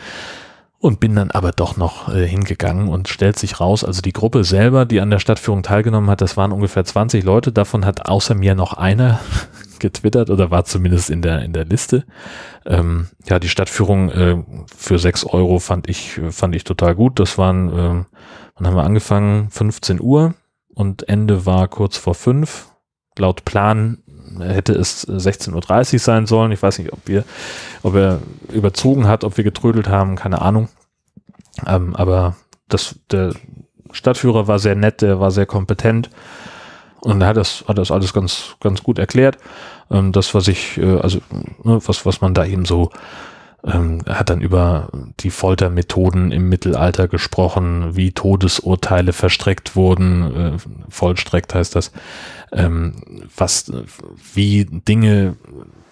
und 0.80 1.00
bin 1.00 1.16
dann 1.16 1.32
aber 1.32 1.52
doch 1.52 1.76
noch 1.78 2.14
äh, 2.14 2.28
hingegangen 2.28 2.88
und 2.88 3.08
stellt 3.08 3.40
sich 3.40 3.60
raus, 3.60 3.84
also 3.84 4.02
die 4.02 4.14
Gruppe 4.14 4.44
selber, 4.44 4.86
die 4.86 5.02
an 5.02 5.10
der 5.10 5.20
Stadtführung 5.20 5.64
teilgenommen 5.64 6.10
hat, 6.10 6.22
das 6.22 6.38
waren 6.38 6.52
ungefähr 6.52 6.86
20 6.86 7.24
Leute, 7.24 7.52
davon 7.52 7.86
hat 7.86 8.08
außer 8.08 8.36
mir 8.36 8.54
noch 8.54 8.74
einer 8.74 9.20
getwittert 9.80 10.30
oder 10.30 10.52
war 10.52 10.66
zumindest 10.66 11.10
in 11.10 11.22
der, 11.22 11.42
in 11.42 11.54
der 11.54 11.66
Liste. 11.66 12.06
Ähm, 12.66 13.08
ja, 13.28 13.40
die 13.40 13.50
Stadtführung 13.50 14.10
äh, 14.12 14.44
für 14.76 15.00
6 15.00 15.26
Euro 15.26 15.60
fand 15.60 15.90
ich, 15.90 16.20
fand 16.30 16.56
ich 16.56 16.64
total 16.64 16.96
gut. 16.96 17.20
Das 17.20 17.38
waren, 17.38 17.70
äh, 17.70 18.06
wann 18.56 18.68
haben 18.68 18.76
wir 18.76 18.84
angefangen? 18.84 19.50
15 19.50 20.00
Uhr 20.02 20.36
und 20.74 21.10
Ende 21.10 21.46
war 21.46 21.68
kurz 21.68 21.98
vor 21.98 22.16
5. 22.16 22.72
Laut 23.18 23.46
Plan 23.46 24.04
hätte 24.42 24.74
es 24.74 25.08
16.30 25.08 25.94
Uhr 25.94 26.00
sein 26.00 26.26
sollen. 26.26 26.52
Ich 26.52 26.62
weiß 26.62 26.80
nicht, 26.80 26.94
ob 26.94 27.00
wir, 27.06 27.24
ob 27.84 27.96
er 27.96 28.20
überzogen 28.52 29.08
hat, 29.08 29.24
ob 29.24 29.38
wir 29.38 29.44
getrödelt 29.44 29.88
haben, 29.88 30.16
keine 30.16 30.42
Ahnung. 30.42 30.70
Ähm, 31.66 31.96
aber 31.96 32.36
das, 32.68 33.00
der 33.12 33.34
Stadtführer 33.92 34.48
war 34.48 34.60
sehr 34.60 34.76
nett, 34.76 35.02
der 35.02 35.20
war 35.20 35.32
sehr 35.32 35.46
kompetent 35.46 36.10
und 37.02 37.24
hat 37.24 37.38
das, 37.38 37.66
hat 37.68 37.78
das 37.78 37.92
alles 37.92 38.14
ganz, 38.14 38.56
ganz 38.60 38.84
gut 38.84 39.00
erklärt. 39.00 39.38
Ähm, 39.90 40.12
das, 40.12 40.34
was 40.34 40.48
ich, 40.48 40.78
äh, 40.78 41.00
also, 41.00 41.20
ne, 41.64 41.80
was, 41.86 42.06
was 42.06 42.22
man 42.22 42.34
da 42.34 42.46
eben 42.46 42.66
so, 42.66 42.92
ähm, 43.66 44.02
hat 44.08 44.30
dann 44.30 44.42
über 44.42 44.90
die 45.20 45.32
Foltermethoden 45.32 46.32
im 46.32 46.48
Mittelalter 46.50 47.08
gesprochen, 47.08 47.96
wie 47.96 48.12
Todesurteile 48.12 49.14
verstreckt 49.14 49.76
wurden, 49.76 50.36
äh, 50.36 50.58
vollstreckt 50.90 51.54
heißt 51.56 51.76
das, 51.76 51.92
ähm, 52.52 52.94
was, 53.36 53.72
wie 54.34 54.66
Dinge 54.66 55.36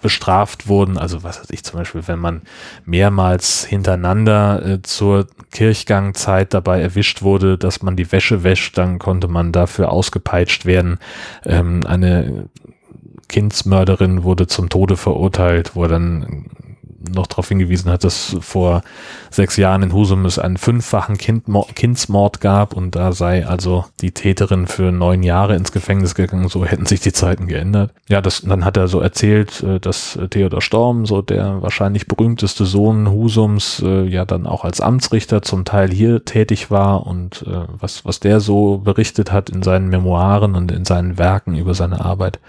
bestraft 0.02 0.68
wurden. 0.68 1.00
Also 1.00 1.24
was 1.24 1.40
weiß 1.40 1.50
ich 1.50 1.64
zum 1.64 1.80
Beispiel, 1.80 2.08
wenn 2.08 2.20
man 2.20 2.44
mehrmals 2.86 3.66
hintereinander 3.66 4.64
äh, 4.66 4.82
zur 4.84 5.28
Kirchgangzeit 5.52 6.54
dabei 6.54 6.80
erwischt 6.80 7.24
wurde, 7.24 7.58
dass 7.58 7.82
man 7.82 7.96
die 7.96 8.12
Wäsche 8.12 8.44
wäscht, 8.44 8.78
dann 8.78 9.00
konnte 9.00 9.28
man 9.28 9.52
dafür 9.52 9.92
ausgepeitscht 9.92 10.66
werden. 10.66 11.00
Ähm, 11.44 11.82
eine 11.88 12.50
Kindsmörderin 13.30 14.24
wurde 14.24 14.46
zum 14.46 14.70
Tode 14.70 14.96
verurteilt, 14.96 15.72
wo 15.76 15.88
dann 15.88 16.46
noch 17.14 17.28
darauf 17.28 17.48
hingewiesen 17.48 17.92
hat, 17.92 18.04
dass 18.04 18.36
vor 18.42 18.82
sechs 19.30 19.58
Jahren 19.58 19.84
in 19.84 19.94
Husum 19.94 20.26
es 20.26 20.40
einen 20.40 20.58
fünffachen 20.58 21.18
Kindmord, 21.18 21.76
Kindsmord 21.76 22.42
gab 22.42 22.74
und 22.74 22.96
da 22.96 23.12
sei 23.12 23.46
also 23.46 23.86
die 24.02 24.12
Täterin 24.12 24.68
für 24.68 24.92
neun 24.92 25.24
Jahre 25.24 25.56
ins 25.56 25.72
Gefängnis 25.72 26.16
gegangen. 26.16 26.50
So 26.50 26.66
hätten 26.66 26.86
sich 26.86 27.00
die 27.00 27.14
Zeiten 27.14 27.48
geändert. 27.48 27.92
Ja, 28.10 28.22
das, 28.22 28.42
dann 28.42 28.66
hat 28.66 28.78
er 28.78 28.88
so 28.88 29.00
erzählt, 29.00 29.64
äh, 29.64 29.80
dass 29.80 30.18
Theodor 30.30 30.62
Storm, 30.62 31.06
so 31.06 31.22
der 31.22 31.62
wahrscheinlich 31.62 32.08
berühmteste 32.08 32.66
Sohn 32.66 33.10
Husums, 33.10 33.82
äh, 33.86 34.04
ja 34.04 34.26
dann 34.26 34.48
auch 34.48 34.64
als 34.64 34.82
Amtsrichter 34.82 35.42
zum 35.42 35.66
Teil 35.66 35.92
hier 35.92 36.26
tätig 36.26 36.72
war 36.72 37.06
und 37.08 37.44
äh, 37.48 37.66
was, 37.80 38.06
was 38.06 38.20
der 38.20 38.40
so 38.40 38.78
berichtet 38.80 39.32
hat 39.32 39.50
in 39.50 39.64
seinen 39.64 39.90
Memoiren 39.90 40.56
und 40.56 40.72
in 40.72 40.86
seinen 40.86 41.18
Werken 41.18 41.56
über 41.56 41.74
seine 41.74 42.04
Arbeit. 42.04 42.40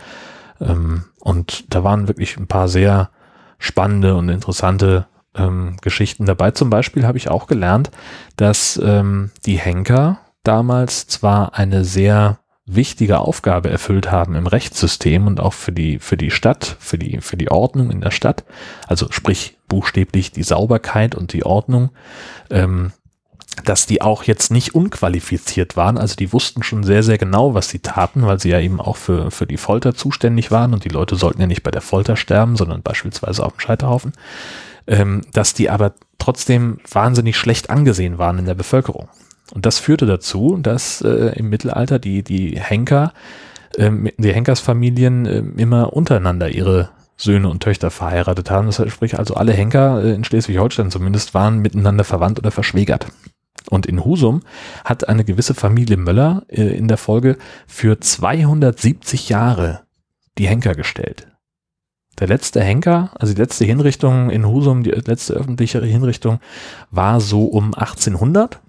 Ähm, 0.60 1.04
und 1.20 1.74
da 1.74 1.84
waren 1.84 2.08
wirklich 2.08 2.36
ein 2.36 2.46
paar 2.46 2.68
sehr 2.68 3.10
spannende 3.58 4.14
und 4.14 4.28
interessante 4.28 5.06
ähm, 5.34 5.76
Geschichten 5.82 6.26
dabei. 6.26 6.50
Zum 6.50 6.70
Beispiel 6.70 7.06
habe 7.06 7.18
ich 7.18 7.28
auch 7.28 7.46
gelernt, 7.46 7.90
dass 8.36 8.80
ähm, 8.82 9.30
die 9.44 9.58
Henker 9.58 10.18
damals 10.42 11.06
zwar 11.06 11.54
eine 11.54 11.84
sehr 11.84 12.38
wichtige 12.66 13.20
Aufgabe 13.20 13.70
erfüllt 13.70 14.10
haben 14.10 14.34
im 14.34 14.46
Rechtssystem 14.46 15.26
und 15.26 15.38
auch 15.38 15.52
für 15.52 15.72
die, 15.72 16.00
für 16.00 16.16
die 16.16 16.32
Stadt, 16.32 16.76
für 16.80 16.98
die, 16.98 17.20
für 17.20 17.36
die 17.36 17.50
Ordnung 17.50 17.90
in 17.90 18.00
der 18.00 18.10
Stadt, 18.10 18.44
also 18.88 19.06
sprich 19.10 19.56
buchstäblich 19.68 20.32
die 20.32 20.42
Sauberkeit 20.42 21.14
und 21.14 21.32
die 21.32 21.46
Ordnung, 21.46 21.90
ähm, 22.50 22.92
dass 23.64 23.86
die 23.86 24.02
auch 24.02 24.24
jetzt 24.24 24.50
nicht 24.50 24.74
unqualifiziert 24.74 25.76
waren. 25.76 25.98
Also 25.98 26.16
die 26.16 26.32
wussten 26.32 26.62
schon 26.62 26.84
sehr, 26.84 27.02
sehr 27.02 27.18
genau, 27.18 27.54
was 27.54 27.68
sie 27.68 27.78
taten, 27.78 28.26
weil 28.26 28.38
sie 28.38 28.50
ja 28.50 28.60
eben 28.60 28.80
auch 28.80 28.96
für, 28.96 29.30
für 29.30 29.46
die 29.46 29.56
Folter 29.56 29.94
zuständig 29.94 30.50
waren 30.50 30.74
und 30.74 30.84
die 30.84 30.90
Leute 30.90 31.16
sollten 31.16 31.40
ja 31.40 31.46
nicht 31.46 31.62
bei 31.62 31.70
der 31.70 31.80
Folter 31.80 32.16
sterben, 32.16 32.56
sondern 32.56 32.82
beispielsweise 32.82 33.44
auf 33.44 33.54
dem 33.54 33.60
Scheiterhaufen. 33.60 34.12
Ähm, 34.86 35.22
dass 35.32 35.52
die 35.52 35.68
aber 35.68 35.94
trotzdem 36.18 36.78
wahnsinnig 36.88 37.36
schlecht 37.36 37.70
angesehen 37.70 38.18
waren 38.18 38.38
in 38.38 38.44
der 38.44 38.54
Bevölkerung. 38.54 39.08
Und 39.52 39.66
das 39.66 39.78
führte 39.78 40.06
dazu, 40.06 40.58
dass 40.60 41.00
äh, 41.00 41.32
im 41.36 41.48
Mittelalter 41.48 41.98
die, 41.98 42.22
die 42.22 42.60
Henker, 42.60 43.12
äh, 43.76 43.90
die 44.16 44.32
Henkersfamilien 44.32 45.26
äh, 45.26 45.42
immer 45.60 45.92
untereinander 45.92 46.50
ihre 46.50 46.90
Söhne 47.16 47.48
und 47.48 47.62
Töchter 47.62 47.90
verheiratet 47.90 48.50
haben. 48.50 48.66
Das 48.66 48.78
heißt, 48.78 48.92
sprich, 48.92 49.18
also 49.18 49.34
alle 49.34 49.52
Henker 49.52 50.04
äh, 50.04 50.12
in 50.14 50.24
Schleswig-Holstein 50.24 50.90
zumindest 50.90 51.34
waren 51.34 51.58
miteinander 51.58 52.04
verwandt 52.04 52.38
oder 52.38 52.50
verschwägert. 52.50 53.06
Und 53.70 53.86
in 53.86 54.04
Husum 54.04 54.42
hat 54.84 55.08
eine 55.08 55.24
gewisse 55.24 55.54
Familie 55.54 55.96
Möller 55.96 56.44
äh, 56.48 56.62
in 56.62 56.88
der 56.88 56.98
Folge 56.98 57.36
für 57.66 58.00
270 58.00 59.28
Jahre 59.28 59.82
die 60.38 60.48
Henker 60.48 60.74
gestellt. 60.74 61.28
Der 62.18 62.28
letzte 62.28 62.62
Henker, 62.62 63.10
also 63.18 63.34
die 63.34 63.40
letzte 63.40 63.64
Hinrichtung 63.64 64.30
in 64.30 64.46
Husum, 64.46 64.82
die 64.82 64.90
letzte 64.90 65.34
öffentliche 65.34 65.82
Hinrichtung 65.84 66.40
war 66.90 67.20
so 67.20 67.44
um 67.44 67.74
1800. 67.74 68.60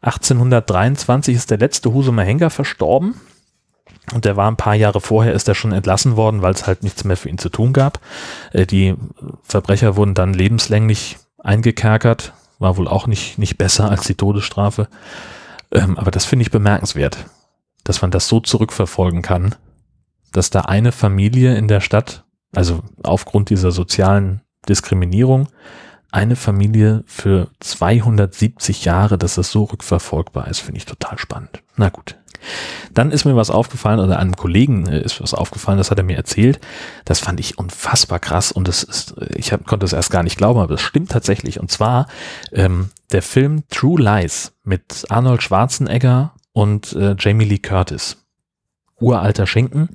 1823 0.00 1.34
ist 1.34 1.50
der 1.50 1.58
letzte 1.58 1.92
Husumer 1.92 2.22
Henker 2.22 2.50
verstorben. 2.50 3.14
Und 4.14 4.24
der 4.24 4.36
war 4.36 4.50
ein 4.50 4.56
paar 4.56 4.74
Jahre 4.74 5.00
vorher, 5.00 5.32
ist 5.32 5.48
er 5.48 5.54
schon 5.54 5.72
entlassen 5.72 6.16
worden, 6.16 6.40
weil 6.40 6.54
es 6.54 6.66
halt 6.66 6.82
nichts 6.82 7.04
mehr 7.04 7.16
für 7.16 7.28
ihn 7.28 7.38
zu 7.38 7.48
tun 7.48 7.72
gab. 7.72 8.00
Äh, 8.52 8.66
die 8.66 8.94
Verbrecher 9.42 9.96
wurden 9.96 10.14
dann 10.14 10.32
lebenslänglich 10.32 11.18
eingekerkert, 11.38 12.32
war 12.58 12.76
wohl 12.76 12.88
auch 12.88 13.06
nicht, 13.06 13.38
nicht 13.38 13.58
besser 13.58 13.90
als 13.90 14.06
die 14.06 14.14
Todesstrafe. 14.14 14.88
Ähm, 15.70 15.98
aber 15.98 16.10
das 16.10 16.24
finde 16.24 16.42
ich 16.42 16.50
bemerkenswert, 16.50 17.26
dass 17.84 18.02
man 18.02 18.10
das 18.10 18.28
so 18.28 18.40
zurückverfolgen 18.40 19.22
kann, 19.22 19.54
dass 20.32 20.50
da 20.50 20.62
eine 20.62 20.92
Familie 20.92 21.56
in 21.56 21.68
der 21.68 21.80
Stadt, 21.80 22.24
also 22.54 22.82
aufgrund 23.02 23.50
dieser 23.50 23.70
sozialen 23.70 24.42
Diskriminierung, 24.68 25.48
eine 26.10 26.36
Familie 26.36 27.04
für 27.06 27.48
270 27.60 28.84
Jahre, 28.84 29.18
dass 29.18 29.34
das 29.34 29.50
so 29.50 29.64
rückverfolgbar 29.64 30.48
ist, 30.48 30.60
finde 30.60 30.78
ich 30.78 30.86
total 30.86 31.18
spannend. 31.18 31.62
Na 31.76 31.90
gut. 31.90 32.16
Dann 32.94 33.10
ist 33.10 33.24
mir 33.24 33.36
was 33.36 33.50
aufgefallen 33.50 34.00
oder 34.00 34.18
einem 34.18 34.36
Kollegen 34.36 34.86
äh, 34.86 35.02
ist 35.02 35.20
was 35.20 35.34
aufgefallen, 35.34 35.78
das 35.78 35.90
hat 35.90 35.98
er 35.98 36.04
mir 36.04 36.16
erzählt. 36.16 36.60
Das 37.04 37.20
fand 37.20 37.40
ich 37.40 37.58
unfassbar 37.58 38.20
krass 38.20 38.52
und 38.52 38.68
das 38.68 38.82
ist, 38.82 39.14
ich 39.34 39.52
hab, 39.52 39.66
konnte 39.66 39.84
es 39.84 39.92
erst 39.92 40.10
gar 40.10 40.22
nicht 40.22 40.38
glauben, 40.38 40.60
aber 40.60 40.74
es 40.74 40.80
stimmt 40.80 41.10
tatsächlich. 41.10 41.60
Und 41.60 41.70
zwar 41.70 42.06
ähm, 42.52 42.90
der 43.12 43.22
Film 43.22 43.64
True 43.68 44.00
Lies 44.00 44.52
mit 44.64 45.06
Arnold 45.08 45.42
Schwarzenegger 45.42 46.34
und 46.52 46.92
äh, 46.94 47.16
Jamie 47.18 47.44
Lee 47.44 47.58
Curtis. 47.58 48.24
Uralter 49.00 49.46
Schinken, 49.46 49.90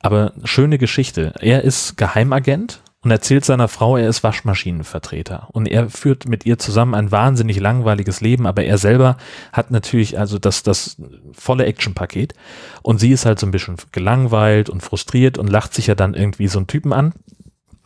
aber 0.00 0.32
schöne 0.44 0.78
Geschichte. 0.78 1.32
Er 1.40 1.62
ist 1.62 1.96
Geheimagent 1.96 2.82
und 3.04 3.10
erzählt 3.10 3.44
seiner 3.44 3.68
Frau, 3.68 3.98
er 3.98 4.08
ist 4.08 4.22
Waschmaschinenvertreter 4.22 5.48
und 5.52 5.66
er 5.66 5.90
führt 5.90 6.26
mit 6.26 6.46
ihr 6.46 6.58
zusammen 6.58 6.94
ein 6.94 7.12
wahnsinnig 7.12 7.60
langweiliges 7.60 8.22
Leben, 8.22 8.46
aber 8.46 8.64
er 8.64 8.78
selber 8.78 9.18
hat 9.52 9.70
natürlich 9.70 10.18
also 10.18 10.38
das, 10.38 10.62
das 10.62 10.96
volle 11.32 11.66
Actionpaket 11.66 12.32
und 12.82 12.98
sie 12.98 13.12
ist 13.12 13.26
halt 13.26 13.38
so 13.38 13.46
ein 13.46 13.50
bisschen 13.50 13.76
gelangweilt 13.92 14.70
und 14.70 14.82
frustriert 14.82 15.36
und 15.36 15.48
lacht 15.48 15.74
sich 15.74 15.86
ja 15.86 15.94
dann 15.94 16.14
irgendwie 16.14 16.48
so 16.48 16.58
einen 16.58 16.66
Typen 16.66 16.94
an, 16.94 17.12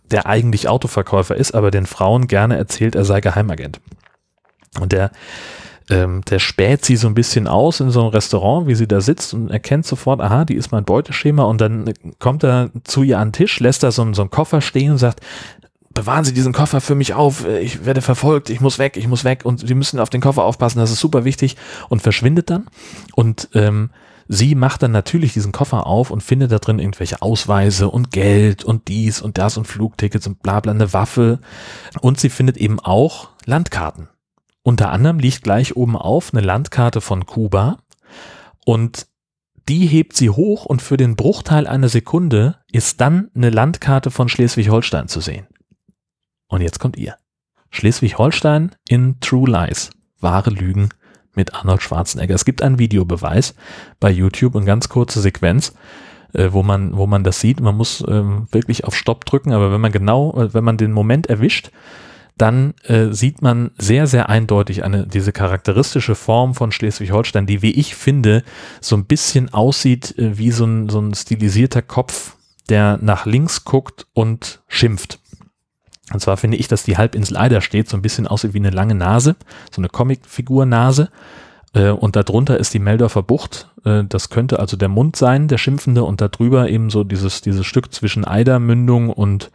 der 0.04 0.26
eigentlich 0.26 0.68
Autoverkäufer 0.68 1.34
ist, 1.34 1.52
aber 1.52 1.72
den 1.72 1.86
Frauen 1.86 2.28
gerne 2.28 2.56
erzählt, 2.56 2.94
er 2.94 3.04
sei 3.04 3.20
Geheimagent. 3.20 3.80
Und 4.80 4.92
der 4.92 5.10
ähm, 5.90 6.22
der 6.22 6.38
späht 6.38 6.84
sie 6.84 6.96
so 6.96 7.08
ein 7.08 7.14
bisschen 7.14 7.46
aus 7.46 7.80
in 7.80 7.90
so 7.90 8.00
einem 8.00 8.10
Restaurant, 8.10 8.66
wie 8.66 8.74
sie 8.74 8.86
da 8.86 9.00
sitzt 9.00 9.32
und 9.34 9.50
erkennt 9.50 9.86
sofort, 9.86 10.20
aha, 10.20 10.44
die 10.44 10.54
ist 10.54 10.70
mein 10.70 10.84
Beuteschema. 10.84 11.44
Und 11.44 11.60
dann 11.60 11.92
kommt 12.18 12.44
er 12.44 12.70
zu 12.84 13.02
ihr 13.02 13.18
an 13.18 13.28
den 13.28 13.32
Tisch, 13.32 13.60
lässt 13.60 13.82
da 13.82 13.90
so, 13.90 14.12
so 14.12 14.22
einen 14.22 14.30
Koffer 14.30 14.60
stehen 14.60 14.92
und 14.92 14.98
sagt, 14.98 15.20
bewahren 15.94 16.24
Sie 16.24 16.34
diesen 16.34 16.52
Koffer 16.52 16.80
für 16.80 16.94
mich 16.94 17.14
auf, 17.14 17.44
ich 17.46 17.84
werde 17.84 18.02
verfolgt, 18.02 18.50
ich 18.50 18.60
muss 18.60 18.78
weg, 18.78 18.96
ich 18.96 19.08
muss 19.08 19.24
weg. 19.24 19.40
Und 19.44 19.66
Sie 19.66 19.74
müssen 19.74 19.98
auf 19.98 20.10
den 20.10 20.20
Koffer 20.20 20.44
aufpassen, 20.44 20.78
das 20.78 20.90
ist 20.90 21.00
super 21.00 21.24
wichtig. 21.24 21.56
Und 21.88 22.02
verschwindet 22.02 22.50
dann. 22.50 22.66
Und 23.14 23.48
ähm, 23.54 23.90
sie 24.28 24.54
macht 24.54 24.82
dann 24.82 24.92
natürlich 24.92 25.32
diesen 25.32 25.52
Koffer 25.52 25.86
auf 25.86 26.10
und 26.10 26.22
findet 26.22 26.52
da 26.52 26.58
drin 26.58 26.78
irgendwelche 26.78 27.22
Ausweise 27.22 27.88
und 27.88 28.10
Geld 28.10 28.62
und 28.62 28.88
dies 28.88 29.22
und 29.22 29.38
das 29.38 29.56
und 29.56 29.66
Flugtickets 29.66 30.26
und 30.26 30.42
bla 30.42 30.60
bla, 30.60 30.72
eine 30.72 30.92
Waffe. 30.92 31.40
Und 32.00 32.20
sie 32.20 32.28
findet 32.28 32.58
eben 32.58 32.78
auch 32.78 33.30
Landkarten 33.46 34.08
unter 34.68 34.92
anderem 34.92 35.18
liegt 35.18 35.44
gleich 35.44 35.76
oben 35.76 35.96
auf 35.96 36.34
eine 36.34 36.44
Landkarte 36.44 37.00
von 37.00 37.24
Kuba 37.24 37.78
und 38.66 39.06
die 39.66 39.86
hebt 39.86 40.14
sie 40.14 40.28
hoch 40.28 40.66
und 40.66 40.82
für 40.82 40.98
den 40.98 41.16
Bruchteil 41.16 41.66
einer 41.66 41.88
Sekunde 41.88 42.58
ist 42.70 43.00
dann 43.00 43.30
eine 43.34 43.48
Landkarte 43.48 44.10
von 44.10 44.28
Schleswig-Holstein 44.28 45.08
zu 45.08 45.22
sehen. 45.22 45.46
Und 46.48 46.60
jetzt 46.60 46.80
kommt 46.80 46.98
ihr. 46.98 47.16
Schleswig-Holstein 47.70 48.72
in 48.86 49.18
True 49.20 49.48
Lies. 49.48 49.88
Wahre 50.20 50.50
Lügen 50.50 50.90
mit 51.34 51.54
Arnold 51.54 51.80
Schwarzenegger. 51.80 52.34
Es 52.34 52.44
gibt 52.44 52.60
einen 52.60 52.78
Videobeweis 52.78 53.54
bei 54.00 54.10
YouTube 54.10 54.54
und 54.54 54.66
ganz 54.66 54.90
kurze 54.90 55.22
Sequenz, 55.22 55.72
äh, 56.34 56.52
wo 56.52 56.62
man, 56.62 56.94
wo 56.94 57.06
man 57.06 57.24
das 57.24 57.40
sieht. 57.40 57.60
Man 57.60 57.74
muss 57.74 58.04
ähm, 58.06 58.48
wirklich 58.50 58.84
auf 58.84 58.94
Stopp 58.94 59.24
drücken, 59.24 59.54
aber 59.54 59.72
wenn 59.72 59.80
man 59.80 59.92
genau, 59.92 60.38
äh, 60.38 60.52
wenn 60.52 60.64
man 60.64 60.76
den 60.76 60.92
Moment 60.92 61.26
erwischt, 61.26 61.70
dann 62.38 62.74
äh, 62.84 63.12
sieht 63.12 63.42
man 63.42 63.72
sehr, 63.78 64.06
sehr 64.06 64.28
eindeutig 64.28 64.84
eine, 64.84 65.06
diese 65.06 65.32
charakteristische 65.32 66.14
Form 66.14 66.54
von 66.54 66.72
Schleswig-Holstein, 66.72 67.46
die, 67.46 67.62
wie 67.62 67.72
ich 67.72 67.94
finde, 67.94 68.44
so 68.80 68.96
ein 68.96 69.04
bisschen 69.04 69.52
aussieht 69.52 70.16
äh, 70.18 70.38
wie 70.38 70.50
so 70.50 70.64
ein, 70.64 70.88
so 70.88 71.00
ein 71.00 71.14
stilisierter 71.14 71.82
Kopf, 71.82 72.36
der 72.68 72.98
nach 73.02 73.26
links 73.26 73.64
guckt 73.64 74.06
und 74.14 74.62
schimpft. 74.68 75.18
Und 76.12 76.20
zwar 76.20 76.36
finde 76.36 76.56
ich, 76.56 76.68
dass 76.68 76.84
die 76.84 76.96
Halbinsel 76.96 77.36
Eider 77.36 77.60
steht, 77.60 77.88
so 77.88 77.96
ein 77.96 78.02
bisschen 78.02 78.26
aussieht 78.26 78.54
wie 78.54 78.58
eine 78.58 78.70
lange 78.70 78.94
Nase, 78.94 79.36
so 79.70 79.80
eine 79.80 79.88
Comicfigur-Nase. 79.88 81.10
Äh, 81.74 81.90
und 81.90 82.16
darunter 82.16 82.58
ist 82.58 82.74
die 82.74 82.78
Meldorfer 82.78 83.22
Bucht. 83.22 83.68
Äh, 83.84 84.04
das 84.08 84.30
könnte 84.30 84.58
also 84.58 84.76
der 84.76 84.88
Mund 84.88 85.16
sein, 85.16 85.48
der 85.48 85.58
Schimpfende, 85.58 86.04
und 86.04 86.20
darüber 86.20 86.68
eben 86.68 86.90
so 86.90 87.04
dieses, 87.04 87.40
dieses 87.40 87.66
Stück 87.66 87.92
zwischen 87.92 88.24
Eidermündung 88.24 89.10
und 89.10 89.50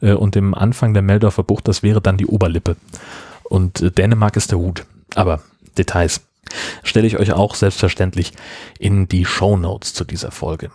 äh, 0.00 0.12
und 0.12 0.34
dem 0.34 0.54
Anfang 0.54 0.94
der 0.94 1.02
Meldorfer 1.02 1.42
Bucht, 1.42 1.68
das 1.68 1.82
wäre 1.82 2.00
dann 2.00 2.16
die 2.16 2.26
Oberlippe. 2.26 2.76
Und 3.44 3.80
äh, 3.80 3.90
Dänemark 3.90 4.36
ist 4.36 4.50
der 4.50 4.58
Hut. 4.58 4.84
Aber 5.14 5.40
Details 5.76 6.20
stelle 6.82 7.06
ich 7.06 7.18
euch 7.18 7.32
auch 7.32 7.54
selbstverständlich 7.54 8.32
in 8.78 9.08
die 9.08 9.24
Show 9.24 9.56
Notes 9.56 9.94
zu 9.94 10.04
dieser 10.04 10.30
Folge. 10.30 10.70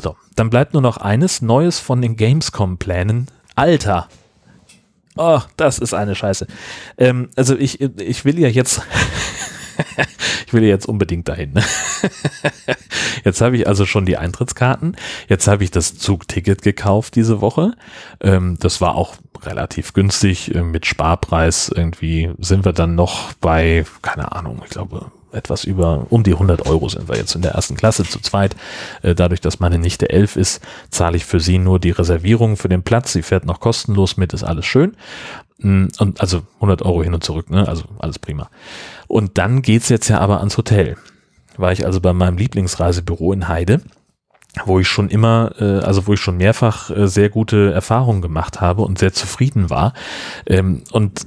So, 0.00 0.16
dann 0.34 0.50
bleibt 0.50 0.72
nur 0.74 0.82
noch 0.82 0.98
eines 0.98 1.42
Neues 1.42 1.78
von 1.78 2.02
den 2.02 2.16
Gamescom-Plänen. 2.16 3.28
Alter! 3.54 4.08
Oh, 5.18 5.40
das 5.56 5.78
ist 5.78 5.94
eine 5.94 6.14
Scheiße. 6.14 6.46
Ähm, 6.98 7.30
also 7.36 7.56
ich, 7.56 7.80
ich 7.80 8.26
will 8.26 8.38
ja 8.38 8.48
jetzt 8.48 8.82
ich 10.46 10.52
will 10.52 10.62
jetzt 10.62 10.86
unbedingt 10.86 11.28
dahin. 11.28 11.52
Ne? 11.52 11.62
Jetzt 13.24 13.40
habe 13.40 13.56
ich 13.56 13.66
also 13.66 13.86
schon 13.86 14.06
die 14.06 14.16
Eintrittskarten. 14.16 14.96
Jetzt 15.28 15.48
habe 15.48 15.64
ich 15.64 15.72
das 15.72 15.98
Zugticket 15.98 16.62
gekauft 16.62 17.16
diese 17.16 17.40
Woche. 17.40 17.72
Ähm, 18.20 18.56
das 18.60 18.80
war 18.80 18.94
auch 18.94 19.16
relativ 19.42 19.92
günstig. 19.92 20.54
Äh, 20.54 20.62
mit 20.62 20.86
Sparpreis 20.86 21.70
irgendwie 21.74 22.30
sind 22.38 22.64
wir 22.64 22.72
dann 22.72 22.94
noch 22.94 23.32
bei, 23.34 23.84
keine 24.02 24.32
Ahnung, 24.32 24.62
ich 24.64 24.70
glaube 24.70 25.10
etwas 25.32 25.64
über, 25.64 26.06
um 26.10 26.22
die 26.22 26.32
100 26.32 26.66
Euro 26.66 26.88
sind 26.88 27.08
wir 27.08 27.16
jetzt 27.16 27.34
in 27.34 27.42
der 27.42 27.52
ersten 27.52 27.76
Klasse 27.76 28.04
zu 28.04 28.20
zweit. 28.20 28.56
Äh, 29.02 29.14
dadurch, 29.14 29.40
dass 29.40 29.60
meine 29.60 29.78
Nichte 29.78 30.08
elf 30.10 30.36
ist, 30.36 30.62
zahle 30.90 31.16
ich 31.16 31.24
für 31.24 31.40
sie 31.40 31.58
nur 31.58 31.78
die 31.78 31.90
Reservierung 31.90 32.56
für 32.56 32.68
den 32.68 32.82
Platz. 32.82 33.12
Sie 33.12 33.22
fährt 33.22 33.44
noch 33.44 33.60
kostenlos 33.60 34.16
mit, 34.16 34.32
ist 34.32 34.44
alles 34.44 34.66
schön. 34.66 34.96
Mm, 35.58 35.86
und 35.98 36.20
also 36.20 36.42
100 36.56 36.82
Euro 36.82 37.02
hin 37.02 37.14
und 37.14 37.24
zurück, 37.24 37.50
ne? 37.50 37.66
Also 37.66 37.84
alles 37.98 38.18
prima. 38.18 38.50
Und 39.06 39.38
dann 39.38 39.62
geht's 39.62 39.88
jetzt 39.88 40.08
ja 40.08 40.18
aber 40.18 40.38
ans 40.38 40.56
Hotel. 40.56 40.96
War 41.56 41.72
ich 41.72 41.86
also 41.86 42.00
bei 42.00 42.12
meinem 42.12 42.36
Lieblingsreisebüro 42.36 43.32
in 43.32 43.48
Heide, 43.48 43.80
wo 44.64 44.78
ich 44.78 44.88
schon 44.88 45.08
immer, 45.08 45.52
äh, 45.58 45.80
also 45.80 46.06
wo 46.06 46.12
ich 46.12 46.20
schon 46.20 46.36
mehrfach 46.36 46.90
äh, 46.90 47.08
sehr 47.08 47.30
gute 47.30 47.72
Erfahrungen 47.72 48.22
gemacht 48.22 48.60
habe 48.60 48.82
und 48.82 48.98
sehr 48.98 49.12
zufrieden 49.12 49.70
war. 49.70 49.94
Ähm, 50.46 50.82
und 50.92 51.26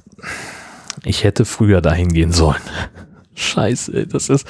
ich 1.04 1.24
hätte 1.24 1.46
früher 1.46 1.82
dahin 1.82 2.14
gehen 2.14 2.32
sollen. 2.32 2.62
Scheiße, 3.36 4.08
das 4.08 4.30
ist. 4.30 4.48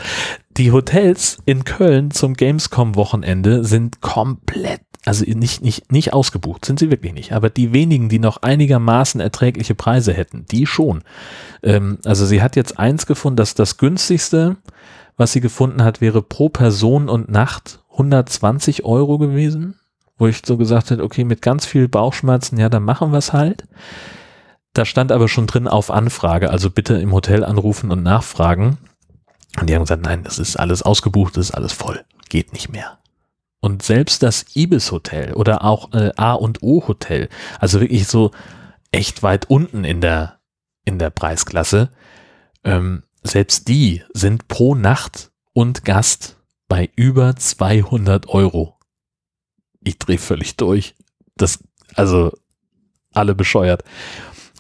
Die 0.58 0.72
Hotels 0.72 1.38
in 1.46 1.63
Köln 1.63 2.12
zum 2.12 2.34
Gamescom-Wochenende 2.34 3.63
sind 3.63 4.02
komplett 4.02 4.82
also 5.10 5.26
nicht, 5.26 5.63
nicht, 5.63 5.91
nicht 5.91 6.13
ausgebucht, 6.13 6.65
sind 6.65 6.78
sie 6.78 6.91
wirklich 6.91 7.13
nicht. 7.13 7.32
Aber 7.32 7.50
die 7.50 7.74
wenigen, 7.74 8.10
die 8.10 8.19
noch 8.19 8.43
einigermaßen 8.43 9.19
erträgliche 9.19 9.74
Preise 9.74 10.13
hätten, 10.13 10.45
die 10.52 10.67
schon. 10.67 11.02
Ähm, 11.63 11.98
also 12.06 12.28
sie 12.28 12.43
hat 12.43 12.56
jetzt 12.56 12.78
eins 12.78 13.08
gefunden, 13.08 13.38
dass 13.38 13.56
das 13.56 13.78
günstigste, 13.78 14.58
was 15.17 15.32
sie 15.32 15.41
gefunden 15.41 15.84
hat, 15.84 16.00
wäre 16.00 16.22
pro 16.22 16.50
Person 16.50 17.10
und 17.10 17.28
Nacht 17.28 17.80
120 17.93 18.86
Euro 18.86 19.17
gewesen. 19.17 19.80
Wo 20.19 20.28
ich 20.28 20.43
so 20.45 20.58
gesagt 20.58 20.91
hätte, 20.91 21.04
okay, 21.04 21.24
mit 21.24 21.41
ganz 21.41 21.65
viel 21.65 21.88
Bauchschmerzen, 21.88 22.60
ja, 22.60 22.69
dann 22.69 22.84
machen 22.84 23.12
wir 23.12 23.17
es 23.17 23.34
halt. 23.34 23.63
Da 24.74 24.86
stand 24.86 25.12
aber 25.12 25.28
schon 25.28 25.48
drin 25.48 25.67
auf 25.67 25.89
Anfrage, 25.89 26.52
also 26.52 26.69
bitte 26.69 26.93
im 27.02 27.13
Hotel 27.13 27.43
anrufen 27.43 27.89
und 27.89 28.04
nachfragen. 28.04 28.78
Und 29.60 29.72
die 29.72 29.74
haben 29.74 29.86
gesagt, 29.86 30.04
nein, 30.04 30.24
das 30.24 30.38
ist 30.38 30.56
alles 30.56 30.84
ausgebucht, 30.84 31.36
das 31.36 31.48
ist 31.50 31.56
alles 31.56 31.74
voll. 31.74 32.06
Geht 32.30 32.54
nicht 32.54 32.72
mehr. 32.72 33.00
Und 33.62 33.84
selbst 33.84 34.24
das 34.24 34.45
Ibis 34.56 34.91
Hotel 34.91 35.34
oder 35.34 35.63
auch 35.65 35.93
äh, 35.93 36.12
A 36.15 36.34
und 36.34 36.63
O 36.63 36.88
Hotel, 36.88 37.30
also 37.60 37.82
wirklich 37.82 38.08
so 38.08 38.32
echt 38.91 39.22
weit 39.22 39.50
unten 39.50 39.84
in 39.84 40.02
der, 40.02 40.39
in 40.86 40.98
der 40.98 41.10
Preisklasse, 41.10 41.89
ähm, 42.63 43.04
selbst 43.24 43.67
die 43.67 44.04
sind 44.13 44.48
pro 44.48 44.76
Nacht 44.76 45.32
und 45.54 45.84
Gast 45.84 46.38
bei 46.69 46.89
über 46.95 47.36
200 47.36 48.30
Euro. 48.30 48.78
Ich 49.84 49.98
drehe 49.98 50.17
völlig 50.17 50.56
durch. 50.56 50.95
Das, 51.36 51.60
also 51.95 52.32
alle 53.13 53.36
bescheuert. 53.36 53.84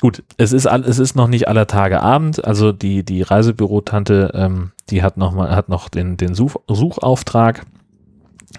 Gut, 0.01 0.23
es 0.37 0.53
ist, 0.53 0.65
es 0.65 0.99
ist 0.99 1.15
noch 1.15 1.27
nicht 1.27 1.47
aller 1.47 1.67
Tage 1.67 2.01
Abend. 2.01 2.43
Also 2.43 2.71
die, 2.71 3.03
die 3.03 3.21
Reisebürotante, 3.21 4.31
ähm, 4.33 4.71
die 4.89 5.03
hat 5.03 5.17
noch 5.17 5.33
mal, 5.33 5.55
hat 5.55 5.69
noch 5.69 5.89
den, 5.89 6.17
den 6.17 6.35
Such, 6.35 6.55
Suchauftrag 6.67 7.65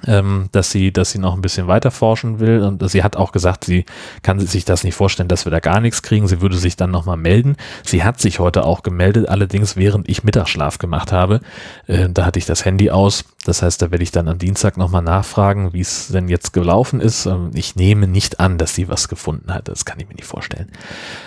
ähm, 0.07 0.48
dass 0.53 0.70
sie, 0.70 0.92
dass 0.92 1.11
sie 1.11 1.18
noch 1.18 1.35
ein 1.35 1.42
bisschen 1.42 1.66
weiter 1.66 1.90
forschen 1.90 2.40
will 2.40 2.62
und 2.62 2.88
sie 2.88 3.03
hat 3.03 3.16
auch 3.16 3.33
gesagt, 3.33 3.64
sie 3.64 3.85
kann 4.22 4.38
sich 4.38 4.64
das 4.64 4.85
nicht 4.85 4.94
vorstellen, 4.94 5.29
dass 5.29 5.44
wir 5.44 5.50
da 5.50 5.61
gar 5.61 5.81
nichts 5.81 6.03
kriegen. 6.03 6.29
Sie 6.29 6.40
würde 6.40 6.57
sich 6.57 6.76
dann 6.76 6.90
nochmal 6.90 7.16
melden. 7.16 7.57
Sie 7.85 8.05
hat 8.05 8.20
sich 8.20 8.38
heute 8.38 8.64
auch 8.64 8.83
gemeldet, 8.83 9.29
allerdings 9.29 9.76
während 9.76 10.09
ich 10.09 10.24
Mittagsschlaf 10.24 10.79
gemacht 10.79 11.12
habe. 11.12 11.40
Äh, 11.87 12.09
da 12.09 12.24
hatte 12.24 12.38
ich 12.38 12.46
das 12.46 12.64
Handy 12.64 12.90
aus. 12.90 13.24
Das 13.44 13.62
heißt, 13.62 13.83
da 13.83 13.90
werde 13.90 14.03
ich 14.03 14.12
dann 14.12 14.29
am 14.29 14.38
Dienstag 14.38 14.76
nochmal 14.76 15.03
nachfragen, 15.03 15.72
wie 15.72 15.81
es 15.81 16.09
denn 16.09 16.29
jetzt 16.29 16.53
gelaufen 16.53 17.00
ist. 17.00 17.26
Ähm, 17.26 17.50
ich 17.55 17.76
nehme 17.76 18.07
nicht 18.07 18.40
an, 18.40 18.59
dass 18.59 18.74
sie 18.74 18.88
was 18.88 19.09
gefunden 19.09 19.53
hat. 19.53 19.68
Das 19.68 19.85
kann 19.85 19.98
ich 20.00 20.09
mir 20.09 20.14
nicht 20.14 20.26
vorstellen. 20.26 20.70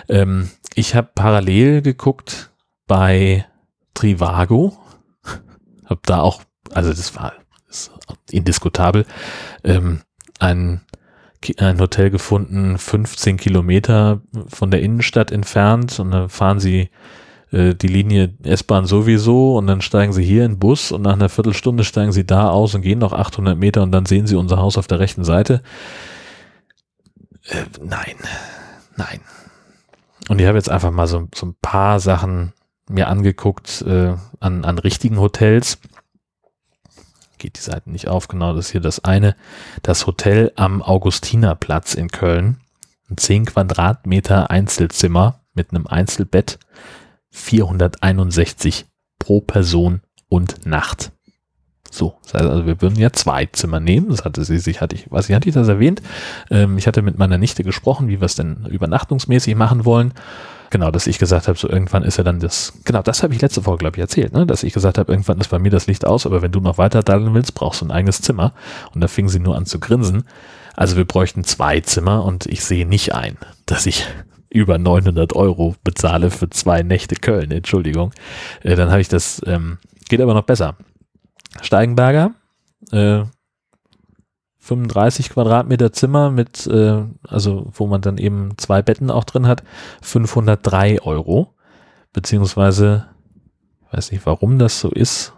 Ähm, 0.09 0.49
ich 0.75 0.95
habe 0.95 1.09
parallel 1.13 1.81
geguckt 1.81 2.51
bei 2.87 3.45
Trivago. 3.93 4.77
Hab 5.85 6.03
da 6.05 6.21
auch, 6.21 6.41
also 6.71 6.89
das 6.89 7.15
war 7.15 7.33
ist 7.73 7.91
indiskutabel, 8.31 9.05
ähm, 9.63 10.01
ein, 10.39 10.81
ein 11.57 11.79
Hotel 11.79 12.09
gefunden, 12.09 12.77
15 12.77 13.37
Kilometer 13.37 14.21
von 14.47 14.71
der 14.71 14.81
Innenstadt 14.81 15.31
entfernt 15.31 15.99
und 15.99 16.11
dann 16.11 16.29
fahren 16.29 16.59
sie 16.59 16.89
äh, 17.51 17.75
die 17.75 17.87
Linie 17.87 18.33
S-Bahn 18.43 18.85
sowieso 18.85 19.57
und 19.57 19.67
dann 19.67 19.81
steigen 19.81 20.13
sie 20.13 20.23
hier 20.23 20.45
in 20.45 20.53
den 20.53 20.59
Bus 20.59 20.91
und 20.91 21.01
nach 21.01 21.13
einer 21.13 21.29
Viertelstunde 21.29 21.83
steigen 21.83 22.11
sie 22.11 22.25
da 22.25 22.49
aus 22.49 22.75
und 22.75 22.81
gehen 22.81 22.99
noch 22.99 23.13
800 23.13 23.57
Meter 23.57 23.83
und 23.83 23.91
dann 23.91 24.05
sehen 24.05 24.27
sie 24.27 24.35
unser 24.35 24.57
Haus 24.57 24.77
auf 24.77 24.87
der 24.87 24.99
rechten 24.99 25.23
Seite. 25.23 25.61
Äh, 27.45 27.63
nein, 27.81 28.15
nein. 28.95 29.19
Und 30.29 30.39
ich 30.39 30.47
habe 30.47 30.57
jetzt 30.57 30.69
einfach 30.69 30.91
mal 30.91 31.07
so, 31.07 31.27
so 31.35 31.47
ein 31.47 31.55
paar 31.61 31.99
Sachen 31.99 32.53
mir 32.89 33.07
angeguckt 33.07 33.81
äh, 33.81 34.15
an, 34.39 34.65
an 34.65 34.79
richtigen 34.79 35.19
Hotels 35.19 35.79
geht 37.43 37.57
die 37.57 37.61
Seite 37.61 37.91
nicht 37.91 38.07
auf. 38.07 38.27
Genau, 38.29 38.55
das 38.55 38.67
ist 38.67 38.71
hier 38.71 38.81
das 38.81 39.03
eine. 39.03 39.35
Das 39.83 40.07
Hotel 40.07 40.51
am 40.55 40.81
Augustinerplatz 40.81 41.93
in 41.93 42.07
Köln. 42.07 42.57
ein 43.09 43.17
10 43.17 43.45
Quadratmeter 43.45 44.49
Einzelzimmer 44.49 45.41
mit 45.53 45.71
einem 45.71 45.85
Einzelbett 45.85 46.57
461 47.31 48.85
pro 49.19 49.41
Person 49.41 50.01
und 50.29 50.65
Nacht. 50.65 51.11
So, 51.91 52.15
das 52.23 52.33
heißt 52.35 52.45
also, 52.45 52.65
wir 52.65 52.81
würden 52.81 52.97
ja 52.97 53.11
zwei 53.11 53.45
Zimmer 53.47 53.81
nehmen. 53.81 54.09
Das 54.09 54.23
hatte 54.23 54.45
sie 54.45 54.57
sich, 54.57 54.79
hatte 54.79 54.95
ich, 54.95 55.11
weiß 55.11 55.29
ich, 55.29 55.35
hatte 55.35 55.49
ich 55.49 55.53
das 55.53 55.67
erwähnt? 55.67 56.01
Ähm, 56.49 56.77
ich 56.77 56.87
hatte 56.87 57.01
mit 57.01 57.19
meiner 57.19 57.37
Nichte 57.37 57.63
gesprochen, 57.63 58.07
wie 58.07 58.21
wir 58.21 58.25
es 58.25 58.35
denn 58.35 58.65
übernachtungsmäßig 58.65 59.55
machen 59.55 59.83
wollen. 59.83 60.13
Genau, 60.73 60.89
dass 60.89 61.05
ich 61.05 61.19
gesagt 61.19 61.47
habe, 61.47 61.55
so 61.55 61.69
irgendwann 61.69 62.01
ist 62.01 62.17
ja 62.17 62.23
dann 62.23 62.39
das, 62.39 62.73
genau, 62.83 63.03
das 63.03 63.21
habe 63.21 63.31
ich 63.35 63.41
letzte 63.41 63.63
Woche, 63.67 63.77
glaube 63.77 63.95
ich, 63.95 64.01
erzählt, 64.01 64.33
ne? 64.33 64.47
dass 64.47 64.63
ich 64.63 64.73
gesagt 64.73 64.97
habe, 64.97 65.11
irgendwann 65.11 65.39
ist 65.39 65.49
bei 65.49 65.59
mir 65.59 65.69
das 65.69 65.85
Licht 65.85 66.03
aus, 66.03 66.25
aber 66.25 66.41
wenn 66.41 66.51
du 66.51 66.61
noch 66.61 66.79
weiter 66.79 67.03
daddeln 67.03 67.35
willst, 67.35 67.53
brauchst 67.53 67.81
du 67.81 67.85
ein 67.85 67.91
eigenes 67.91 68.23
Zimmer. 68.23 68.53
Und 68.91 69.01
da 69.01 69.07
fing 69.07 69.29
sie 69.29 69.39
nur 69.39 69.55
an 69.55 69.67
zu 69.67 69.79
grinsen. 69.79 70.23
Also 70.73 70.97
wir 70.97 71.05
bräuchten 71.05 71.43
zwei 71.43 71.79
Zimmer 71.81 72.25
und 72.25 72.47
ich 72.47 72.63
sehe 72.63 72.87
nicht 72.87 73.13
ein, 73.13 73.37
dass 73.67 73.85
ich 73.85 74.07
über 74.49 74.79
900 74.79 75.35
Euro 75.35 75.75
bezahle 75.83 76.31
für 76.31 76.49
zwei 76.49 76.81
Nächte 76.81 77.17
Köln, 77.17 77.51
Entschuldigung. 77.51 78.11
Äh, 78.63 78.75
dann 78.75 78.89
habe 78.89 79.01
ich 79.01 79.09
das, 79.09 79.43
ähm, 79.45 79.77
geht 80.09 80.21
aber 80.21 80.33
noch 80.33 80.41
besser. 80.41 80.75
Steigenberger, 81.61 82.31
äh, 82.91 83.25
35 84.63 85.29
Quadratmeter 85.29 85.91
Zimmer 85.91 86.31
mit, 86.31 86.67
äh, 86.67 87.03
also 87.27 87.67
wo 87.73 87.85
man 87.85 87.99
dann 87.99 88.17
eben 88.17 88.57
zwei 88.57 88.81
Betten 88.81 89.11
auch 89.11 89.25
drin 89.25 89.45
hat, 89.45 89.61
503 90.01 91.01
Euro. 91.01 91.53
Beziehungsweise, 92.13 93.07
weiß 93.91 94.13
nicht, 94.13 94.25
warum 94.25 94.59
das 94.59 94.79
so 94.79 94.89
ist. 94.89 95.33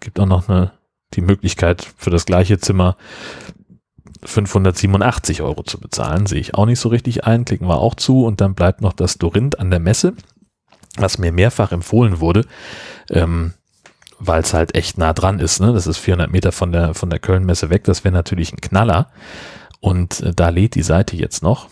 Gibt 0.00 0.18
auch 0.18 0.26
noch 0.26 0.48
eine, 0.48 0.72
die 1.14 1.20
Möglichkeit 1.20 1.86
für 1.96 2.10
das 2.10 2.26
gleiche 2.26 2.58
Zimmer 2.58 2.96
587 4.24 5.42
Euro 5.42 5.62
zu 5.62 5.78
bezahlen. 5.78 6.26
Sehe 6.26 6.40
ich 6.40 6.54
auch 6.54 6.66
nicht 6.66 6.80
so 6.80 6.88
richtig 6.88 7.24
ein. 7.24 7.44
Klicken 7.44 7.68
wir 7.68 7.78
auch 7.78 7.94
zu 7.94 8.24
und 8.24 8.40
dann 8.40 8.54
bleibt 8.54 8.80
noch 8.80 8.92
das 8.92 9.18
Dorint 9.18 9.60
an 9.60 9.70
der 9.70 9.80
Messe, 9.80 10.14
was 10.96 11.18
mir 11.18 11.30
mehrfach 11.30 11.70
empfohlen 11.70 12.18
wurde. 12.18 12.44
Ähm, 13.08 13.54
weil 14.24 14.42
es 14.42 14.54
halt 14.54 14.76
echt 14.76 14.98
nah 14.98 15.12
dran 15.12 15.40
ist. 15.40 15.60
Ne? 15.60 15.72
Das 15.72 15.86
ist 15.86 15.98
400 15.98 16.30
Meter 16.30 16.52
von 16.52 16.70
der, 16.70 16.94
von 16.94 17.10
der 17.10 17.18
Köln-Messe 17.18 17.70
weg. 17.70 17.84
Das 17.84 18.04
wäre 18.04 18.14
natürlich 18.14 18.52
ein 18.52 18.60
Knaller. 18.60 19.10
Und 19.80 20.20
äh, 20.20 20.32
da 20.32 20.48
lädt 20.48 20.76
die 20.76 20.82
Seite 20.82 21.16
jetzt 21.16 21.42
noch. 21.42 21.68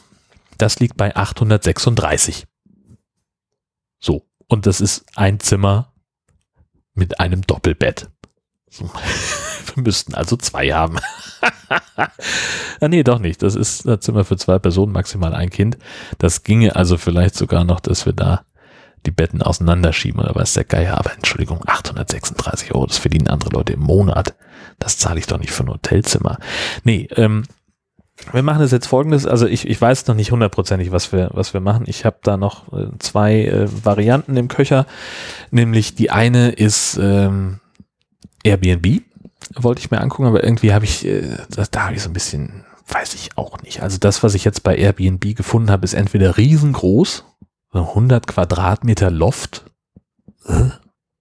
Das 0.59 0.81
liegt 0.81 0.97
bei 0.97 1.15
836. 1.15 2.47
So. 4.01 4.27
Und 4.49 4.67
das 4.67 4.81
ist 4.81 5.05
ein 5.15 5.39
Zimmer 5.39 5.93
mit 6.95 7.21
einem 7.21 7.43
Doppelbett. 7.43 8.11
Wir 9.75 9.83
müssten 9.85 10.15
also 10.15 10.37
zwei 10.37 10.71
haben. 10.71 10.99
ah, 12.81 12.89
nee, 12.89 13.05
doch 13.05 13.21
nicht. 13.21 13.43
Das 13.43 13.55
ist 13.55 13.87
ein 13.87 14.01
Zimmer 14.01 14.25
für 14.25 14.37
zwei 14.37 14.59
Personen, 14.59 14.93
maximal 14.93 15.35
ein 15.35 15.51
Kind. 15.51 15.79
Das 16.19 16.43
ginge 16.43 16.75
also 16.75 16.99
vielleicht 16.99 17.37
sogar 17.37 17.63
noch, 17.63 17.79
dass 17.79 18.07
wir 18.07 18.13
da 18.13 18.45
die 19.07 19.11
Betten 19.11 19.43
auseinanderschieben 19.43 20.21
oder 20.21 20.35
was 20.35 20.55
der 20.55 20.65
Geier. 20.65 20.99
Aber 20.99 21.13
Entschuldigung, 21.13 21.61
836 21.67 22.75
Euro, 22.75 22.87
das 22.87 22.99
verdienen 22.99 23.29
andere 23.29 23.51
Leute 23.51 23.73
im 23.73 23.81
Monat. 23.81 24.35
Das 24.79 24.99
zahle 24.99 25.19
ich 25.19 25.27
doch 25.27 25.39
nicht 25.39 25.53
für 25.53 25.65
ein 25.65 25.71
Hotelzimmer. 25.71 26.39
Nee, 26.85 27.09
ähm, 27.17 27.45
wir 28.33 28.43
machen 28.43 28.61
das 28.61 28.71
jetzt 28.71 28.87
folgendes, 28.87 29.27
also 29.27 29.47
ich, 29.47 29.67
ich 29.67 29.81
weiß 29.81 30.07
noch 30.07 30.15
nicht 30.15 30.31
hundertprozentig, 30.31 30.93
was 30.93 31.13
wir, 31.13 31.31
was 31.33 31.55
wir 31.55 31.61
machen. 31.61 31.85
Ich 31.87 32.05
habe 32.05 32.19
da 32.23 32.37
noch 32.37 32.73
äh, 32.73 32.89
zwei 32.99 33.45
äh, 33.45 33.69
Varianten 33.85 34.37
im 34.37 34.49
Köcher, 34.49 34.87
nämlich 35.51 35.95
die 35.95 36.11
eine 36.11 36.51
ist 36.51 36.99
ähm, 37.01 37.61
Airbnb, 38.45 39.03
wollte 39.55 39.81
ich 39.81 39.91
mir 39.91 40.01
angucken, 40.01 40.29
aber 40.29 40.45
irgendwie 40.45 40.73
habe 40.73 40.85
ich, 40.85 41.07
äh, 41.07 41.39
da 41.71 41.87
habe 41.87 41.95
ich 41.95 42.03
so 42.03 42.11
ein 42.11 42.15
bisschen, 42.15 42.65
weiß 42.89 43.15
ich 43.15 43.37
auch 43.37 43.63
nicht. 43.63 43.83
Also 43.83 43.99
das, 43.99 44.23
was 44.23 44.35
ich 44.35 44.45
jetzt 44.45 44.63
bei 44.63 44.77
Airbnb 44.77 45.35
gefunden 45.35 45.71
habe, 45.71 45.85
ist 45.85 45.95
entweder 45.95 46.37
riesengroß, 46.37 47.25
100 47.73 48.27
Quadratmeter 48.27 49.11
Loft. 49.11 49.65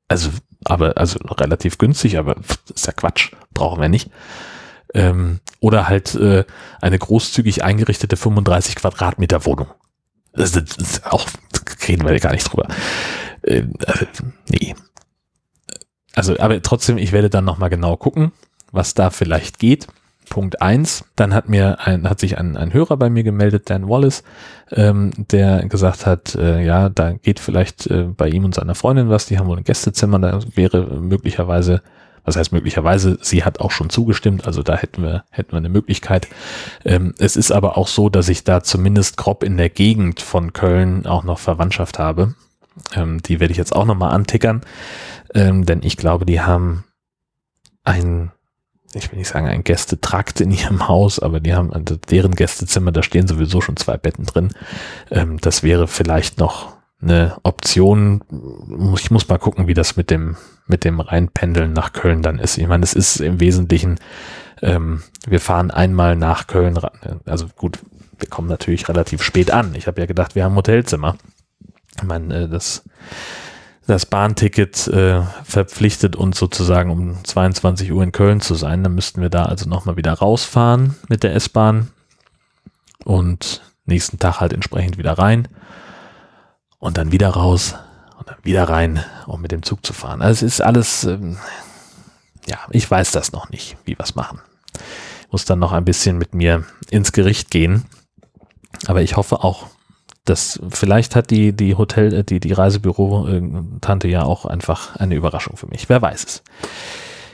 Also, 0.07 0.29
aber, 0.65 0.97
also 0.97 1.19
relativ 1.19 1.77
günstig, 1.77 2.17
aber 2.17 2.37
ist 2.73 2.87
ja 2.87 2.93
Quatsch. 2.93 3.31
Brauchen 3.53 3.81
wir 3.81 3.89
nicht. 3.89 4.09
Ähm, 4.93 5.39
oder 5.59 5.87
halt 5.87 6.15
äh, 6.15 6.45
eine 6.81 6.97
großzügig 6.97 7.63
eingerichtete 7.63 8.17
35 8.17 8.75
Quadratmeter 8.75 9.45
Wohnung. 9.45 9.67
Das, 10.33 10.51
das, 10.51 10.77
das 10.77 11.03
auch, 11.03 11.27
reden 11.87 12.07
wir 12.07 12.19
gar 12.19 12.33
nicht 12.33 12.51
drüber. 12.51 12.67
Äh, 13.41 13.59
äh, 13.59 14.05
nee. 14.49 14.75
Also, 16.15 16.39
aber 16.39 16.61
trotzdem, 16.61 16.97
ich 16.97 17.11
werde 17.11 17.29
dann 17.29 17.45
nochmal 17.45 17.69
genau 17.69 17.97
gucken, 17.97 18.31
was 18.71 18.93
da 18.93 19.09
vielleicht 19.09 19.59
geht. 19.59 19.87
Punkt 20.29 20.61
eins. 20.61 21.03
Dann 21.15 21.33
hat 21.33 21.49
mir 21.49 21.79
ein, 21.81 22.09
hat 22.09 22.19
sich 22.19 22.37
ein, 22.37 22.55
ein 22.55 22.73
Hörer 22.73 22.97
bei 22.97 23.09
mir 23.09 23.23
gemeldet, 23.23 23.69
Dan 23.69 23.89
Wallace, 23.89 24.23
ähm, 24.71 25.11
der 25.17 25.67
gesagt 25.67 26.05
hat, 26.05 26.35
äh, 26.35 26.63
ja, 26.63 26.89
da 26.89 27.13
geht 27.13 27.39
vielleicht 27.39 27.87
äh, 27.87 28.03
bei 28.03 28.29
ihm 28.29 28.45
und 28.45 28.55
seiner 28.55 28.75
Freundin 28.75 29.09
was, 29.09 29.25
die 29.25 29.37
haben 29.37 29.47
wohl 29.47 29.57
ein 29.57 29.63
Gästezimmer, 29.63 30.19
da 30.19 30.39
wäre 30.55 30.99
möglicherweise, 31.01 31.81
was 32.23 32.35
heißt 32.35 32.51
möglicherweise, 32.51 33.17
sie 33.21 33.43
hat 33.43 33.59
auch 33.59 33.71
schon 33.71 33.89
zugestimmt, 33.89 34.45
also 34.45 34.63
da 34.63 34.77
hätten 34.77 35.01
wir, 35.01 35.23
hätten 35.31 35.51
wir 35.51 35.57
eine 35.57 35.69
Möglichkeit. 35.69 36.27
Ähm, 36.85 37.13
es 37.17 37.35
ist 37.35 37.51
aber 37.51 37.77
auch 37.77 37.87
so, 37.87 38.09
dass 38.09 38.29
ich 38.29 38.43
da 38.43 38.63
zumindest 38.63 39.17
grob 39.17 39.43
in 39.43 39.57
der 39.57 39.69
Gegend 39.69 40.21
von 40.21 40.53
Köln 40.53 41.05
auch 41.05 41.23
noch 41.23 41.39
Verwandtschaft 41.39 41.99
habe. 41.99 42.35
Ähm, 42.95 43.21
die 43.23 43.39
werde 43.39 43.51
ich 43.51 43.57
jetzt 43.57 43.75
auch 43.75 43.85
nochmal 43.85 44.13
antickern, 44.13 44.61
ähm, 45.33 45.65
denn 45.65 45.81
ich 45.83 45.97
glaube, 45.97 46.25
die 46.25 46.41
haben 46.41 46.85
ein 47.83 48.31
ich 48.93 49.11
will 49.11 49.19
nicht 49.19 49.27
sagen, 49.27 49.47
ein 49.47 49.63
Gästetrakt 49.63 50.41
in 50.41 50.51
ihrem 50.51 50.87
Haus, 50.87 51.19
aber 51.19 51.39
die 51.39 51.53
haben 51.53 51.71
also 51.71 51.95
deren 51.95 52.35
Gästezimmer, 52.35 52.91
da 52.91 53.03
stehen 53.03 53.27
sowieso 53.27 53.61
schon 53.61 53.77
zwei 53.77 53.97
Betten 53.97 54.25
drin. 54.25 54.49
Ähm, 55.11 55.39
das 55.39 55.63
wäre 55.63 55.87
vielleicht 55.87 56.39
noch 56.39 56.73
eine 57.01 57.37
Option. 57.43 58.23
Ich 58.95 59.11
muss 59.11 59.27
mal 59.29 59.37
gucken, 59.37 59.67
wie 59.67 59.73
das 59.73 59.95
mit 59.95 60.09
dem, 60.09 60.37
mit 60.67 60.83
dem 60.83 60.99
Reinpendeln 60.99 61.71
nach 61.73 61.93
Köln 61.93 62.21
dann 62.21 62.39
ist. 62.39 62.57
Ich 62.57 62.67
meine, 62.67 62.83
es 62.83 62.93
ist 62.93 63.21
im 63.21 63.39
Wesentlichen, 63.39 63.99
ähm, 64.61 65.03
wir 65.27 65.39
fahren 65.39 65.71
einmal 65.71 66.15
nach 66.15 66.47
Köln, 66.47 66.77
also 67.25 67.47
gut, 67.55 67.79
wir 68.17 68.27
kommen 68.27 68.49
natürlich 68.49 68.89
relativ 68.89 69.23
spät 69.23 69.51
an. 69.51 69.75
Ich 69.75 69.87
habe 69.87 70.01
ja 70.01 70.07
gedacht, 70.07 70.35
wir 70.35 70.43
haben 70.43 70.55
Hotelzimmer. 70.55 71.15
Ich 71.95 72.03
meine, 72.03 72.43
äh, 72.43 72.49
das 72.49 72.83
das 73.89 74.05
Bahnticket 74.05 74.87
äh, 74.87 75.23
verpflichtet 75.43 76.15
uns 76.15 76.37
sozusagen 76.37 76.91
um 76.91 77.23
22 77.23 77.91
Uhr 77.91 78.03
in 78.03 78.11
Köln 78.11 78.39
zu 78.39 78.53
sein. 78.53 78.83
Dann 78.83 78.93
müssten 78.93 79.21
wir 79.21 79.29
da 79.29 79.45
also 79.45 79.67
nochmal 79.67 79.97
wieder 79.97 80.13
rausfahren 80.13 80.95
mit 81.07 81.23
der 81.23 81.33
S-Bahn 81.33 81.89
und 83.03 83.63
nächsten 83.85 84.19
Tag 84.19 84.39
halt 84.39 84.53
entsprechend 84.53 84.99
wieder 84.99 85.13
rein 85.13 85.47
und 86.77 86.97
dann 86.97 87.11
wieder 87.11 87.29
raus 87.29 87.75
und 88.17 88.29
dann 88.29 88.37
wieder 88.43 88.69
rein, 88.69 89.03
um 89.25 89.41
mit 89.41 89.51
dem 89.51 89.63
Zug 89.63 89.83
zu 89.83 89.93
fahren. 89.93 90.21
Also 90.21 90.45
es 90.45 90.53
ist 90.53 90.61
alles, 90.61 91.05
ähm, 91.05 91.37
ja, 92.47 92.59
ich 92.69 92.89
weiß 92.89 93.11
das 93.11 93.31
noch 93.31 93.49
nicht, 93.49 93.75
wie 93.85 93.97
wir 93.97 94.03
es 94.03 94.13
machen. 94.13 94.39
Ich 95.25 95.31
muss 95.31 95.45
dann 95.45 95.59
noch 95.59 95.71
ein 95.71 95.85
bisschen 95.85 96.19
mit 96.19 96.35
mir 96.35 96.63
ins 96.91 97.11
Gericht 97.11 97.49
gehen. 97.49 97.85
Aber 98.85 99.01
ich 99.01 99.17
hoffe 99.17 99.43
auch, 99.43 99.67
das 100.29 100.59
vielleicht 100.69 101.15
hat 101.15 101.31
die 101.31 101.53
die 101.53 101.75
Hotel 101.75 102.13
äh, 102.13 102.23
die 102.23 102.39
die 102.39 102.53
Reisebüro 102.53 103.27
äh, 103.27 103.41
Tante 103.81 104.07
ja 104.07 104.23
auch 104.23 104.45
einfach 104.45 104.95
eine 104.95 105.15
Überraschung 105.15 105.57
für 105.57 105.67
mich. 105.67 105.89
Wer 105.89 106.01
weiß 106.01 106.23
es. 106.23 106.43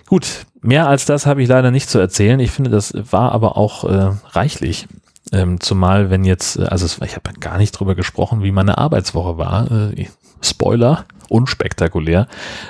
Gut, 0.08 0.46
mehr 0.62 0.88
als 0.88 1.06
das 1.06 1.26
habe 1.26 1.42
ich 1.42 1.50
leider 1.50 1.72
nicht 1.72 1.90
zu 1.90 2.00
erzählen. 2.00 2.40
Ich 2.40 2.52
finde, 2.52 2.70
das 2.70 2.94
war 3.12 3.32
aber 3.32 3.58
auch 3.58 3.84
äh, 3.86 4.12
reichlich. 4.32 4.88
Ähm, 5.32 5.60
zumal 5.60 6.12
wenn 6.12 6.24
jetzt, 6.24 6.58
äh, 6.58 6.66
also 6.66 6.86
ich 7.04 7.16
habe 7.16 7.34
gar 7.40 7.58
nicht 7.58 7.72
drüber 7.72 7.96
gesprochen, 7.96 8.44
wie 8.44 8.52
meine 8.52 8.78
Arbeitswoche 8.78 9.38
war. 9.38 9.72
Äh, 9.72 10.08
Spoiler, 10.42 11.06
unspektakulär. 11.28 12.28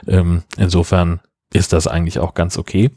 Ähm, 0.08 0.44
insofern 0.58 1.20
ist 1.52 1.74
das 1.74 1.88
eigentlich 1.88 2.20
auch 2.20 2.34
ganz 2.34 2.58
okay. 2.58 2.92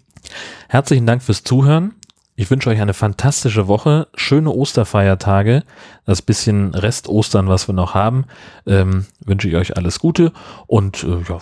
Herzlichen 0.69 1.07
Dank 1.07 1.23
fürs 1.23 1.43
Zuhören. 1.43 1.95
Ich 2.41 2.53
wünsche 2.53 2.71
euch 2.71 2.81
eine 2.81 2.95
fantastische 2.95 3.67
Woche, 3.67 4.07
schöne 4.15 4.51
Osterfeiertage, 4.51 5.65
das 6.05 6.23
bisschen 6.23 6.73
Rest-Ostern, 6.73 7.49
was 7.49 7.67
wir 7.69 7.73
noch 7.73 7.95
haben, 7.95 8.27
ähm, 8.65 9.07
wünsche 9.27 9.49
ich 9.49 9.57
euch 9.57 9.77
alles 9.77 9.99
Gute 9.99 10.33
und 10.69 11.03
äh, 11.03 11.19
ja, 11.29 11.39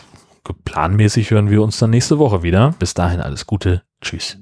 planmäßig 0.64 1.32
hören 1.32 1.50
wir 1.50 1.62
uns 1.62 1.78
dann 1.78 1.90
nächste 1.90 2.18
Woche 2.18 2.42
wieder. 2.42 2.74
Bis 2.78 2.94
dahin 2.94 3.20
alles 3.20 3.46
Gute, 3.46 3.82
tschüss. 4.00 4.38